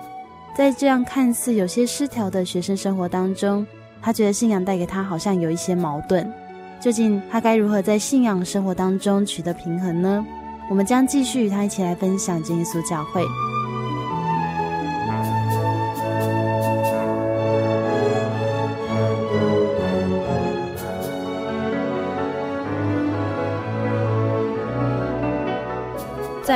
[0.55, 3.67] 在这样看似有些失调的学生生活当中，
[4.03, 6.31] 他觉得信仰带给他好像有一些矛盾。
[6.79, 10.23] 究竟他该如何在信仰生活当中取得平衡呢？
[10.69, 13.25] 我们将继续与他一起来分享真耶稣教会。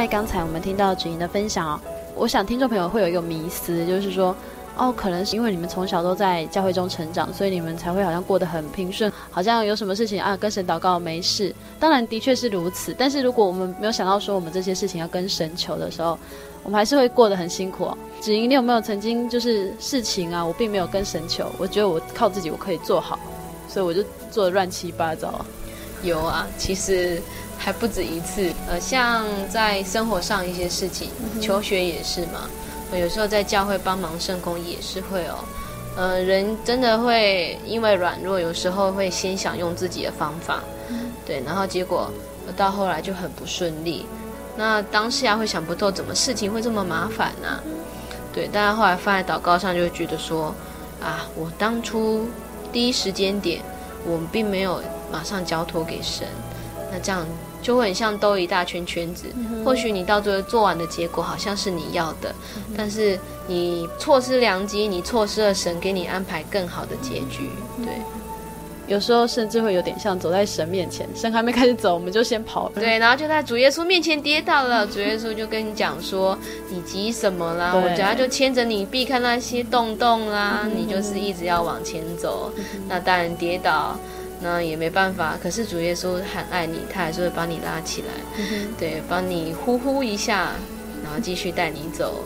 [0.07, 1.81] 刚才我们听到芷莹的分享哦，
[2.15, 4.35] 我想听众朋友会有一个迷思，就是说，
[4.77, 11.55] 哦，可能是因为你们从小都在教会中成长，所以你们才会好像过得很平顺，好像有什么事情啊，跟神祷告没事。
[11.81, 16.19] 当然的确是如此，但是如果我们没有想到说我们这些事情要跟神求的时候，
[16.63, 17.99] 我们还是会过得很辛苦哦。
[18.21, 23.19] 芷莹，你有没有曾经就是事情啊，我并没有跟神求，我觉得我靠自己我可以做好，
[23.69, 25.45] 所以我就做的乱七八糟。
[26.03, 27.21] 有啊，其实。
[27.59, 32.49] 还不止一次，呃，像在生活上一些事情，求学也是嘛，
[32.93, 35.45] 有时候在教会帮忙圣工也是会哦，
[35.97, 40.63] 呃，人真的会因为软弱，有时候会先想用自己的方法，
[41.25, 42.09] 对，然后结果
[42.57, 44.07] 到后来就很不顺利，
[44.57, 47.61] 那当下会想不透，怎么事情会这么麻烦呢？
[48.33, 50.55] 对，但是后来放在祷告上，就会觉得说，
[51.03, 52.29] 啊，我当初
[52.71, 53.61] 第一时间点，
[54.07, 54.81] 我们并没有
[55.11, 56.29] 马上交托给神，
[56.93, 57.27] 那这样。
[57.67, 59.27] 就会很像兜一大圈圈子，
[59.64, 62.33] 或许你到最后做完的结果好像是你要的，
[62.77, 67.51] 但是你错失良机，你错失了神给你安排更好的结局。
[67.79, 67.89] 对，
[68.87, 72.73] 有时候甚至会有点像走在神面前，神还没开始走，我们就先跑了。
[72.77, 76.39] 对，然后就在主耶稣面前跌倒了， 主耶稣就跟你讲说
[76.71, 77.73] ：“你急什么啦？
[77.75, 82.53] 我等下就牵着你避开那些洞洞啦，你就是一直要往前走。
[82.89, 83.99] 那当然跌倒。”
[84.41, 88.09] 那也没办法，可是主耶稣很爱你，他还是会把你拉起来，
[88.39, 90.53] 嗯、对，帮你呼呼一下，
[91.03, 92.24] 然后继续带你走。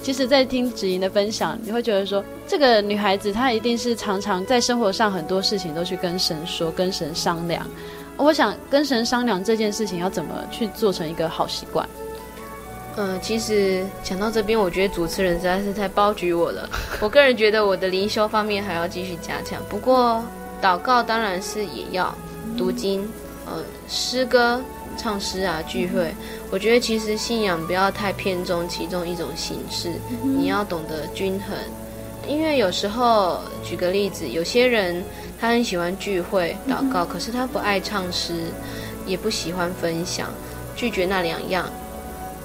[0.00, 7.66] 其实，在听芷莹的分享，你会觉得说，这个女孩子她一定是常常在生活上很多事情都去跟神说，跟神商量。
[8.16, 11.88] 我想跟神商量这件事情要怎么去做成一个好习惯。
[12.96, 16.68] 嗯、呃，其实讲到这边，我觉得主持人实在是太包举我了。
[17.00, 20.22] 我个人觉得我的灵修方面还要继续加强，不过。
[20.64, 22.16] 祷告当然是也要
[22.56, 23.06] 读经，
[23.44, 24.58] 呃，诗歌、
[24.96, 26.10] 唱诗啊，聚会。
[26.50, 29.92] 我觉得其实信仰不要太偏重其中一种形式，
[30.22, 31.54] 你要懂得均衡。
[32.26, 35.04] 因为有时候，举个例子，有些人
[35.38, 38.44] 他很喜欢聚会祷告，可是他不爱唱诗，
[39.04, 40.30] 也不喜欢分享，
[40.74, 41.68] 拒绝那两样。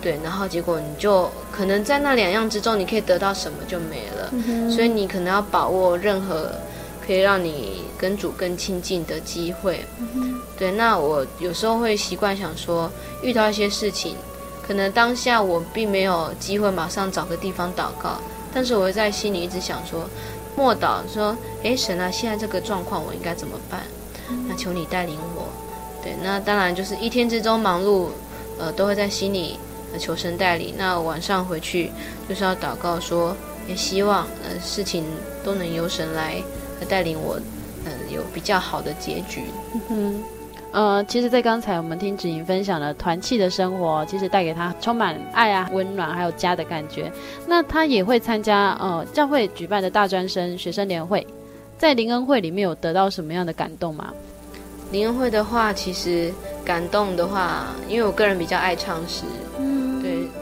[0.02, 4.30] 对，然后结果你就可能在那两样之中，你可以得到什么就没了。
[4.70, 6.52] 所以你可能要把握任何。
[7.10, 9.84] 可以让你跟主更亲近的机会，
[10.56, 10.70] 对。
[10.74, 12.88] 那我有时候会习惯想说，
[13.24, 14.16] 遇到一些事情，
[14.62, 18.20] 可能当下我并没有机会马上找个地方祷告，
[18.54, 20.08] 但是我会在心里一直想说，
[20.56, 23.82] 默祷说，诶，神啊，现在这个状况我应该怎么办？
[24.48, 25.48] 那求你带领我。
[26.04, 28.10] 对，那当然就是一天之中忙碌，
[28.60, 29.58] 呃，都会在心里
[29.98, 30.76] 求神带领。
[30.78, 31.92] 那晚上回去
[32.30, 33.36] 就是要祷告说，
[33.68, 35.04] 也希望呃事情
[35.44, 36.40] 都能由神来。
[36.86, 37.40] 带领我，
[37.86, 39.44] 嗯，有比较好的结局。
[39.74, 40.24] 嗯哼，
[40.72, 47.12] 呃，其实，在刚才我们听芷莹分享了团契的生活，其实带给她充满爱啊、温暖，还有家的感觉。
[47.48, 51.26] 那她也会参加呃教会举办的大专生学生联会，
[51.78, 54.14] 在灵恩会里面有得到什么样的感动吗？
[54.92, 56.32] 灵恩会的话，其实
[56.66, 59.24] 感动的话，因为我个人比较爱唱诗，
[59.60, 59.89] 嗯，对，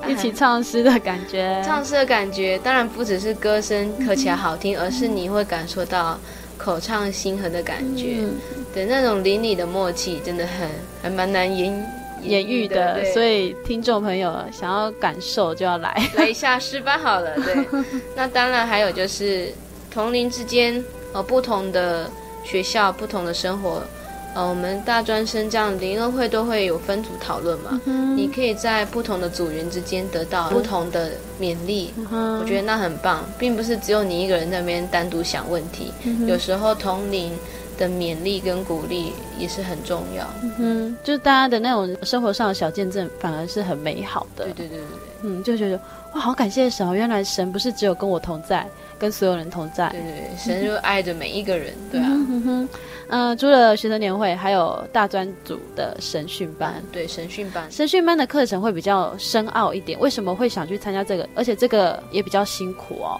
[0.07, 6.19] 一起唱诗的感觉，唱诗的感觉，当然不只是歌声听起来好听，嗯，而是你会感受到
[6.57, 8.35] 口唱心和的感觉，嗯，
[8.73, 10.69] 对，那种邻里的默契，真的很
[11.01, 17.35] 还蛮难言言喻的，所以听众朋友想要感受就要来来一下诗班好了。
[17.35, 17.65] 对，
[18.15, 19.53] 那当然还有就是
[19.91, 20.83] 同龄之间
[21.13, 22.09] 呃不同的
[22.43, 23.83] 学校不同的生活。
[24.37, 31.09] 呃，我们大专生这样联谊会都会有分组讨论嘛，嗯、你可以在不同的组员之间得到不同的
[31.41, 37.31] 勉励，嗯、我觉得那很棒，并不是只有你一个人在那边单独想问题，嗯、有时候同龄
[37.79, 40.23] 的勉励跟鼓励也是很重要，
[40.59, 44.85] 嗯，就是大家的那种生活上的小见证，反而是很美好的，对对对对对，
[45.23, 45.79] 嗯，就觉得
[46.13, 48.67] 哇，好感谢神，原来神不是只有跟我同在，
[48.99, 52.05] 跟所有人同在，对对对，神就爱着每一个人，对啊。
[52.07, 52.69] 嗯哼
[53.09, 56.83] 嗯、呃，除了学生年会，还有大专组的神训班。
[56.91, 59.97] 对，神训班，神训班的课程会比较深奥一点。
[59.99, 61.27] 为什么会想去参加这个？
[61.35, 63.19] 而且这个也比较辛苦哦。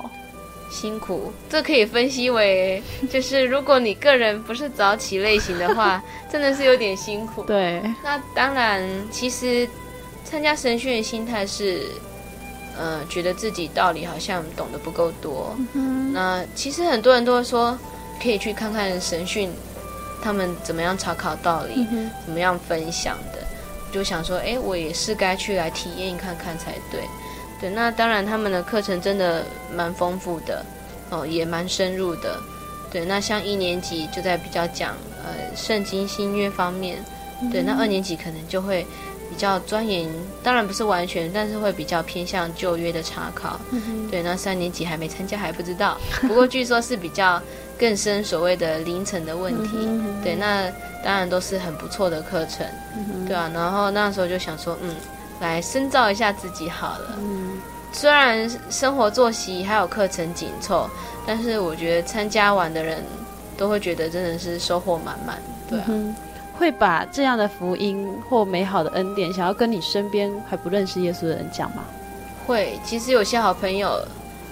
[0.69, 7.43] 辛苦，这可以分析为，就是如果你个人不是早起类型的话， 真的是有点辛苦。
[7.43, 9.65] 对，那当然，其实
[10.25, 11.83] 参加神训的心态是，
[12.77, 15.55] 呃，觉得自己道理好像懂得不够多。
[15.71, 17.79] 嗯、那其实很多人都会说，
[18.21, 19.49] 可以去看看神训。
[20.21, 23.39] 他们怎么样查考道理，嗯、怎么样分享的，
[23.91, 27.01] 就想说，哎，我也是该去来体验看看才对。
[27.59, 29.43] 对，那当然他们的课程真的
[29.75, 30.63] 蛮丰富的，
[31.09, 32.39] 哦，也蛮深入的。
[32.91, 34.93] 对，那像一年级就在比较讲
[35.25, 37.03] 呃圣经新约方面，
[37.51, 38.87] 对，那二年级可能就会比
[39.37, 40.09] 较钻研，
[40.43, 43.59] 当然不是完全，但是会比较偏向旧约的查考。
[43.71, 47.41] 嗯、对，那三年级还没参加还不知道，不过据说是比较。
[47.79, 50.67] 更深所谓的凌晨的问题，嗯哼嗯哼对，那
[51.05, 52.65] 当然都是很不错的课程，
[52.95, 53.51] 嗯、对啊。
[53.53, 54.95] 然后那时候就想说，嗯，
[55.39, 57.15] 来深造一下自己好了。
[57.19, 57.61] 嗯，
[57.91, 60.89] 虽然生活作息还有课程紧凑，
[61.23, 63.03] 但是我觉得参加完的人
[63.55, 65.37] 都会觉得真的是收获满满。
[65.69, 66.15] 对啊、嗯，
[66.57, 71.83] 会把这样的福音或美好的恩典，想要跟你身边还不认识耶稣的人讲吗？
[72.45, 74.01] 会，其实有些好朋友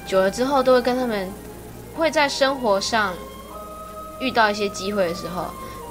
[0.05, 1.29] 久了之后，都会跟他们。
[1.97, 3.13] 会在生活上
[4.19, 5.45] 遇到一些机会的时候，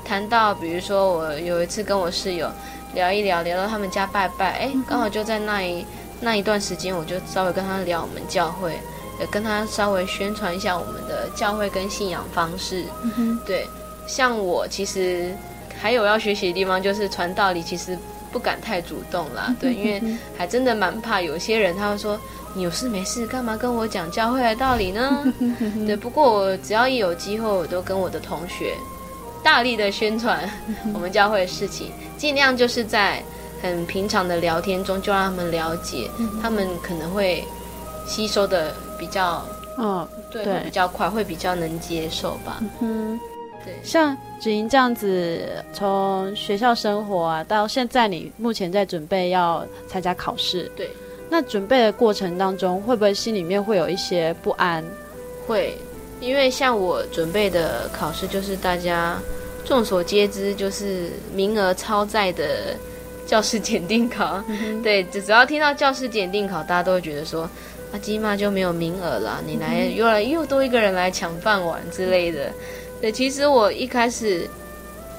[0.04, 2.46] 谈到，比如说我有一次跟我室友
[2.92, 5.82] 聊一聊，聊到他们家拜拜，哎，刚好就在那一
[6.20, 8.78] 那一段时间，我就稍微跟他聊我们教会，
[9.18, 12.84] 也跟他稍微宣传一下我们的教会跟信仰方式。
[13.16, 13.66] 嗯、对，
[14.06, 15.34] 像我其实
[15.84, 17.94] 还有要学习的地方，就是传道理，其实
[18.32, 20.02] 不敢太主动啦，对，因为
[20.34, 22.18] 还真的蛮怕有些人他会说。
[22.56, 25.24] 你有事没事干嘛跟我讲教会的道理呢？
[25.88, 28.74] 对，不过我只要一有机会，我都跟我的同学
[29.42, 30.48] 大力的宣传
[30.92, 33.20] 我们教会的事情，尽量就是在
[33.60, 36.08] 很平常的聊天中就让他们了解，
[36.40, 37.44] 他们可能会
[38.06, 39.44] 吸收的比较，
[39.76, 42.62] 嗯，对，会比较快，会比较能接受吧。
[42.80, 43.18] 嗯，
[43.64, 45.40] 对，像芷莹这样子，
[45.72, 50.88] 从学校生活啊到现在，你目前在准备要参加考试，对。
[51.30, 54.84] 那准备的过程当中，会不会心里面会有一些不安？
[55.46, 55.74] 会，
[56.20, 59.18] 因为像我准备的考试，就是大家
[59.64, 62.76] 众所皆知，就是名额超载的
[63.26, 64.44] 教师检定考。
[64.84, 67.48] 对，只要听到教师检定考，大家都会觉得说，
[67.90, 72.52] 啊，起码就没有名额了，你来又来又多一个人来抢饭碗之类的。
[73.00, 74.48] 对，其实我一开始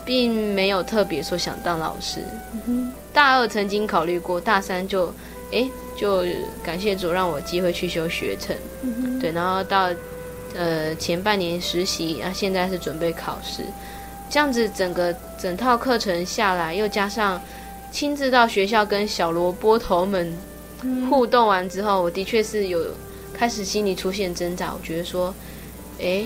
[0.04, 2.24] 并没有特别说想当老师。
[2.68, 5.14] 嗯、大二曾经考虑过，大三就，
[5.52, 5.70] 哎。
[5.98, 6.26] 就
[6.62, 9.90] 感谢主让我机会去修学程，嗯、对，然后到
[10.54, 13.64] 呃前半年实习，然后现在是准备考试，
[14.30, 17.42] 这样子整个整套课程下来，又加上
[17.94, 20.38] 亲自到学校跟小萝卜头们
[21.10, 22.78] 互动完之后，嗯、我的确是有
[23.34, 25.34] 开始心里出现挣扎，我觉得说，
[26.02, 26.26] 哎，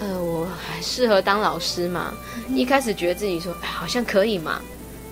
[0.00, 2.12] 呃，我还适合当老师吗？
[2.36, 4.60] 嗯、哼一开始觉得自己说，哎，好像可以嘛，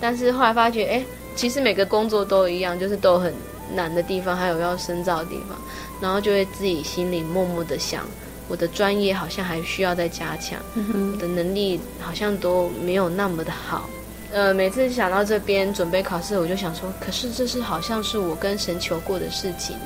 [0.00, 1.04] 但是后来发觉，哎。
[1.36, 3.32] 其实每个工作都一样，就是都很
[3.72, 5.56] 难的地方，还有要深造的地方，
[6.00, 8.04] 然后就会自己心里默默的想，
[8.48, 13.88] 我的专业好像还需要再加强，嗯、我的能力好像都没有那么的好。
[14.32, 19.76] 呃，每次想到这边准备考试，我就想说，可是这是好像是我跟神求过的事情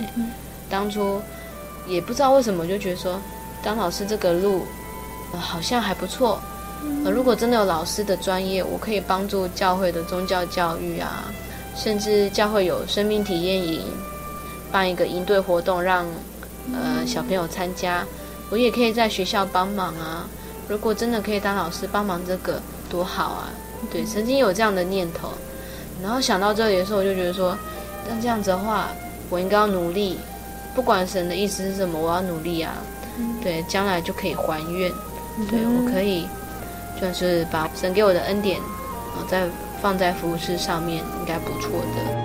[0.71, 1.21] 当初
[1.87, 3.21] 也不知道为什么，就觉得说
[3.63, 4.67] 当老师这个路，
[5.33, 6.41] 呃、好像还不错。
[7.05, 11.25] 呃，如果真的有老师的专业，我可以帮助教会的宗教教育啊，
[11.77, 13.83] 甚至教会有生命体验营，
[14.71, 16.05] 办一个营队活动让
[16.73, 18.05] 呃小朋友参加，
[18.51, 20.27] 我也可以在学校帮忙啊。
[20.69, 23.51] 如果真的可以当老师帮忙这个，多好啊！
[23.91, 25.29] 对，曾经有这样的念头，
[26.03, 27.57] 然后想到这里的时候，我就觉得说，
[28.09, 28.89] 那这样子的话，
[29.29, 30.19] 我应该要努力，
[30.75, 32.75] 不管神的意思是什么，我要努力啊。
[33.43, 34.91] 对，将来就可以还愿，
[35.51, 36.27] 对，我可以。
[37.01, 38.61] 就是把神给我的恩典，
[39.27, 39.49] 再
[39.81, 42.23] 放在服饰上面，应该不错的。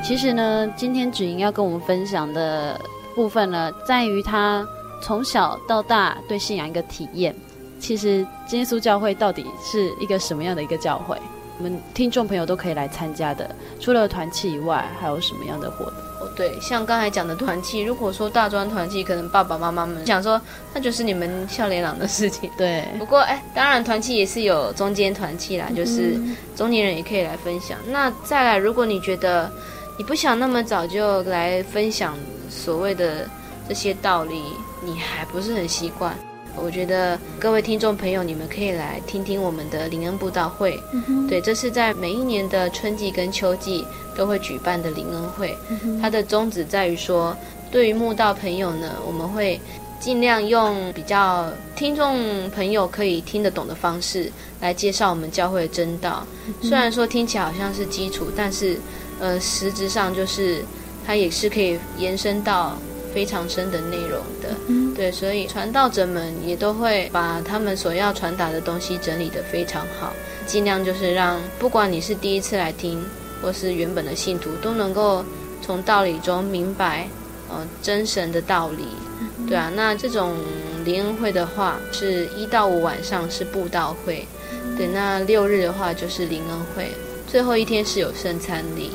[0.00, 2.80] 其实呢，今天芷莹要跟我们分享的
[3.16, 4.64] 部分呢，在于她
[5.02, 7.34] 从小到大对信仰一个体验。
[7.80, 11.20] 其实，耶稣教会到底是一个什么样的一个教会？
[11.58, 13.54] 我们听众朋友都可以来参加的。
[13.80, 15.94] 除了团契以外，还有什么样的活动？
[16.20, 20.40] 哦，对，像刚才讲的团契，如果说大专团契，可能爸爸妈妈们想说，
[20.74, 22.50] 那就是你们笑脸郎的事情。
[22.56, 22.84] 对。
[22.98, 26.18] 不过，哎，当然团契也是有中间团契啦，就是
[26.54, 27.78] 中年人也可以来分享。
[27.86, 29.50] 嗯、那再来，如果你觉得
[29.98, 32.16] 你不想那么早就来分享
[32.50, 33.28] 所谓的
[33.68, 34.42] 这些道理，
[34.82, 36.16] 你还不是很习惯。
[36.62, 40.80] 我觉得各位听众朋友，你们可以来听听我们的灵恩布道会。
[40.92, 43.84] 嗯、对，这是在每一年的春季跟秋季
[44.16, 45.56] 都会举办的灵恩会。
[45.70, 47.36] 嗯、它的宗旨在于说，
[47.70, 49.60] 对于慕道朋友呢，我们会
[50.00, 54.30] 尽量用比较听众朋友可以听得懂的方式
[54.60, 56.26] 来介绍我们教会的真道。
[56.46, 58.78] 嗯、虽然说听起来好像是基础，但是。
[59.18, 60.62] 呃，实质上就是
[61.06, 62.76] 它也是可以延伸到
[63.16, 70.12] 非常深的内容的，嗯、对，所以传道者们也都会把他们所要传达的东西整理得非常好，
[70.46, 73.02] 尽量就是让不管你是第一次来听，
[73.40, 75.24] 或是原本的信徒，都能够
[75.62, 77.08] 从道理中明白，
[77.48, 78.84] 呃，真神的道理，
[79.18, 79.72] 嗯、对啊。
[79.74, 80.36] 那这种
[80.84, 86.90] 灵恩会的话，是一到五晚上是布道会，嗯、对，那六日的话就是灵恩会，
[87.26, 88.90] 最后一天是有圣餐礼。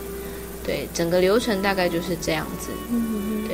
[0.63, 2.69] 对，整个流程大概就是这样子。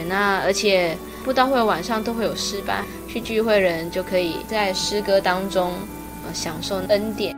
[0.08, 5.72] 那而且布道会晚上都会有诗班，去聚会人就可以在诗歌当中
[6.26, 7.36] 呃享受恩典。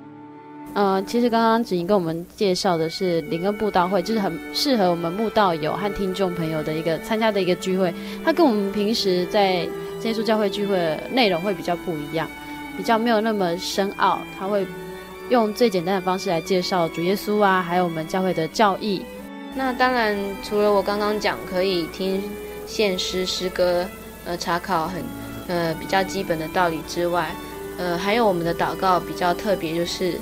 [0.76, 7.92] 呃，其实刚刚芷莹跟我们介绍的是灵恩布道会，就是很适合我们慕道友和听众朋友的一个参加的一个聚会。
[8.24, 9.68] 它跟我们平时在
[10.04, 12.28] 耶稣教会聚会的内容会比较不一样，
[12.78, 14.22] 比较没有那么深奥。
[14.38, 14.66] 它会
[15.30, 19.02] 用最简单的方式来介绍主耶稣啊，还有我们教会的教义。
[19.56, 22.22] 那当然，除了我刚刚讲可以听
[22.70, 23.86] 献诗诗歌，
[24.26, 25.04] 呃，查考很
[25.48, 27.36] 呃比较基本的道理之外，
[27.80, 30.14] 呃，还有我们的祷告比较特别，就是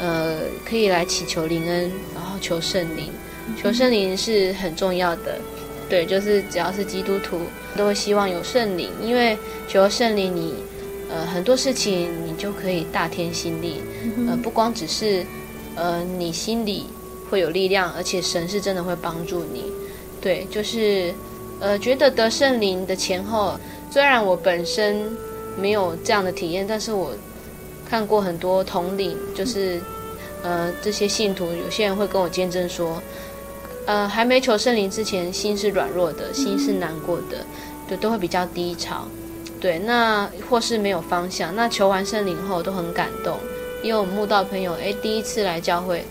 [0.00, 3.12] 呃可以来祈求灵恩，然后求圣灵，
[3.56, 5.38] 求圣灵是很重要的。
[5.88, 7.42] 对，就是只要是基督徒
[7.76, 9.38] 都会希望有圣灵，因为
[9.68, 10.54] 求圣灵你，你
[11.08, 13.80] 呃很多事情你就可以大添心力，
[14.28, 15.24] 呃，不光只是
[15.76, 16.86] 呃你心里。
[17.30, 19.64] 会有力量，而且神是真的会帮助你。
[20.20, 21.12] 对，就是，
[21.60, 23.58] 呃，觉得得圣灵的前后，
[23.90, 25.16] 虽然我本身
[25.56, 27.12] 没有这样的体验，但是我
[27.88, 29.80] 看过很多统领，就是，
[30.42, 33.02] 呃，这些信徒，有些人会跟我见证说，
[33.86, 37.44] 呃，还没求圣灵之前，心是软弱的，心是难过的，
[37.88, 39.06] 就都会比较低潮。
[39.60, 43.38] 对，那或是没有方向，那求完圣灵后都很感动，
[43.82, 46.04] 因为我们慕道朋友，诶，第一次来教会。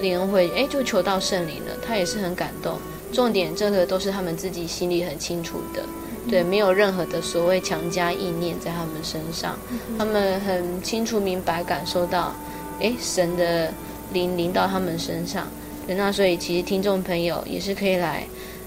[0.00, 2.78] 灵恩会，哎，就求到圣灵了，他也是很感动。
[3.12, 5.82] 重点，这个都是他们自己心里很清楚的，
[6.28, 9.58] 对，没有任何的所谓强加意念在他们身上，
[9.96, 12.34] 他们很清楚明白感受到，
[12.80, 13.72] 哎，神的
[14.12, 15.46] 灵临到他们身上。
[15.86, 18.26] 对，那所以其实听众朋友也是可以来，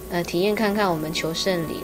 [0.09, 1.77] 呃，体验看看我们求圣灵。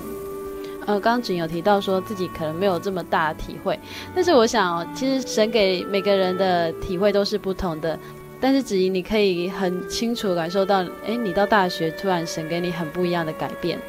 [0.88, 3.78] 呃，刚刚只有提到说自己可能没有这么大的体会，
[4.16, 8.00] 但是我想哦，其实神给每个人的体会都是不同的。
[8.40, 13.80] 但是子怡，你可以很清楚感受到，哎，你到大学突然神给你很不一样的改变。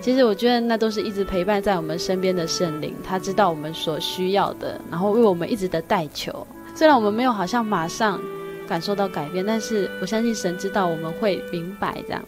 [0.00, 6.46] 其实我觉得那都是一直陪伴在我们身边的圣灵，他知道我们所需要的，然后为我们一直的代求。
[6.74, 8.20] 虽然我们没有好像马上
[8.66, 12.22] 感受到改变，但是我相信神知道我们会明白这样。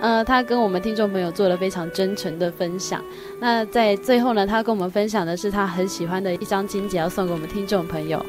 [0.00, 3.00] 呃，他跟我们听众朋友做了非常真诚的分享。
[3.40, 8.20] 那在最后呢，他跟我们分享的是他很喜欢的一张经节，要送给我们听众朋友，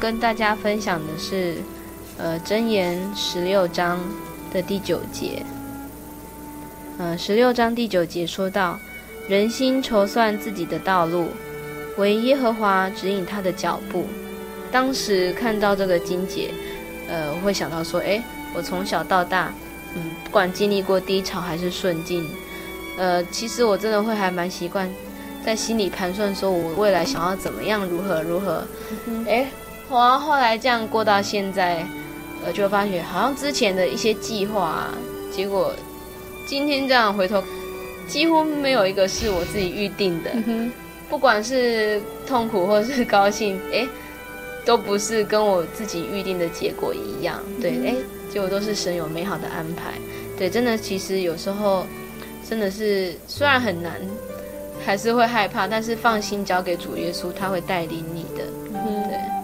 [0.00, 1.54] 跟大家分享的是。
[2.18, 3.98] 呃，箴言十六章
[4.52, 5.42] 的第九节，
[6.98, 8.78] 呃，十六章第九节说到：
[9.28, 11.28] 人心筹算自己的道路，
[11.96, 14.06] 唯耶和华指引他的脚步。
[14.70, 16.50] 当时看到这个经节，
[17.08, 18.22] 呃，我会想到说，诶，
[18.54, 19.52] 我从小到大，
[19.96, 22.24] 嗯，不管经历过低潮还是顺境，
[22.98, 24.88] 呃，其实我真的会还蛮习惯
[25.44, 28.64] 在心里盘算，说我未来想要怎么样，如何如何。
[29.26, 29.48] 诶，
[29.88, 31.84] 我后来这样过到现在。
[32.44, 34.94] 呃，就会发觉好像之前的一些计划啊，
[35.30, 35.72] 结果
[36.46, 37.42] 今天这样回头，
[38.08, 40.30] 几乎没有一个是我自己预定的。
[40.46, 40.70] 嗯、
[41.08, 43.86] 不管是痛苦或是高兴，哎，
[44.64, 47.38] 都不是跟我自己预定的结果一样。
[47.60, 49.92] 对，哎、嗯，结果都是神有美好的安排。
[50.36, 51.86] 对，真的，其实有时候，
[52.48, 53.92] 真的是虽然很难，
[54.84, 58.44] 还是会害怕，但是放心交给主耶稣，他会带领你的。
[58.74, 59.41] 嗯，对。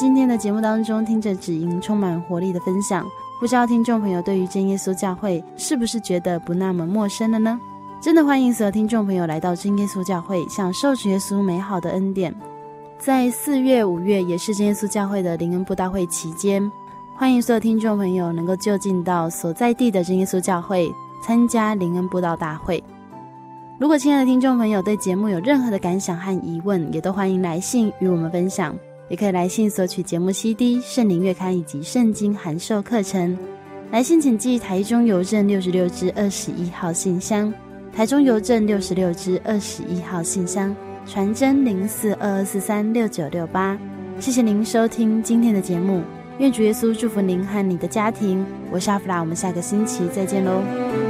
[0.00, 3.06] 今天的节目当中，听着芷莹充满活力的分享，
[3.38, 7.60] 不知道听众朋友对于真耶稣教会是不是觉得不那么陌生了呢？
[8.00, 12.34] 真的欢迎所有听众朋友来到真耶稣教会，享受主耶稣美好的恩典。
[12.98, 16.72] 在四月、五月也是真耶稣教会的灵恩布道会期间，
[17.14, 20.90] 欢迎所有听众朋友能够就近到所在地的真耶稣教会
[21.22, 22.82] 参加灵恩布道大会。
[23.78, 28.74] 如果亲爱的听众朋友对节目有任何的感想和疑问，也都欢迎来信与我们分享，
[29.10, 33.36] 也可以来信索取节目 CD、圣灵月刊以及圣经函授课程。
[33.90, 37.52] 来信请寄台中邮政六十六支二十一号信箱。
[37.92, 43.76] 台中邮政六十六支二十一号信箱，传真零四二二四三六九六八。
[44.20, 46.02] 谢谢您收听今天的节目，
[46.38, 48.46] 愿主耶稣祝福您和你的家庭。
[48.70, 51.09] 我是阿弗拉，我们下个星期再见喽。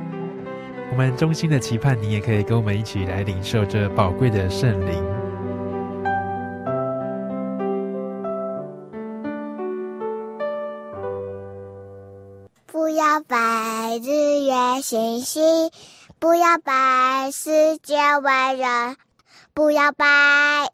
[0.91, 5.01] 我们衷心的期盼，你也可以跟我们一起来领受这宝贵的圣灵。
[12.67, 15.71] 不要拜日月星星，
[16.19, 18.97] 不要拜世界万人，
[19.53, 20.05] 不要拜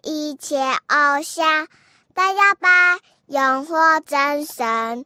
[0.02, 1.68] 一切偶像，
[2.16, 2.68] 但要拜
[3.28, 5.06] 永活真神。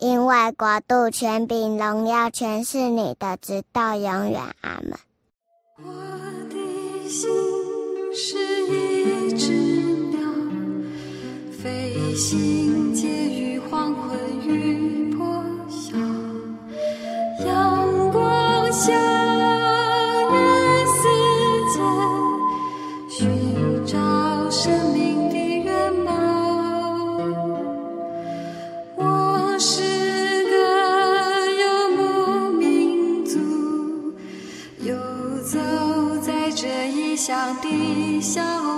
[0.00, 4.40] 因为国度、权柄、荣耀，全是你的，直到永远。
[4.62, 4.98] 阿门。
[5.76, 5.92] 我
[6.48, 7.28] 的心
[8.14, 9.52] 是一只
[10.10, 10.20] 鸟，
[11.52, 15.98] 飞行介于黄昏与破晓，
[17.44, 19.29] 阳光下。
[38.20, 38.69] 笑。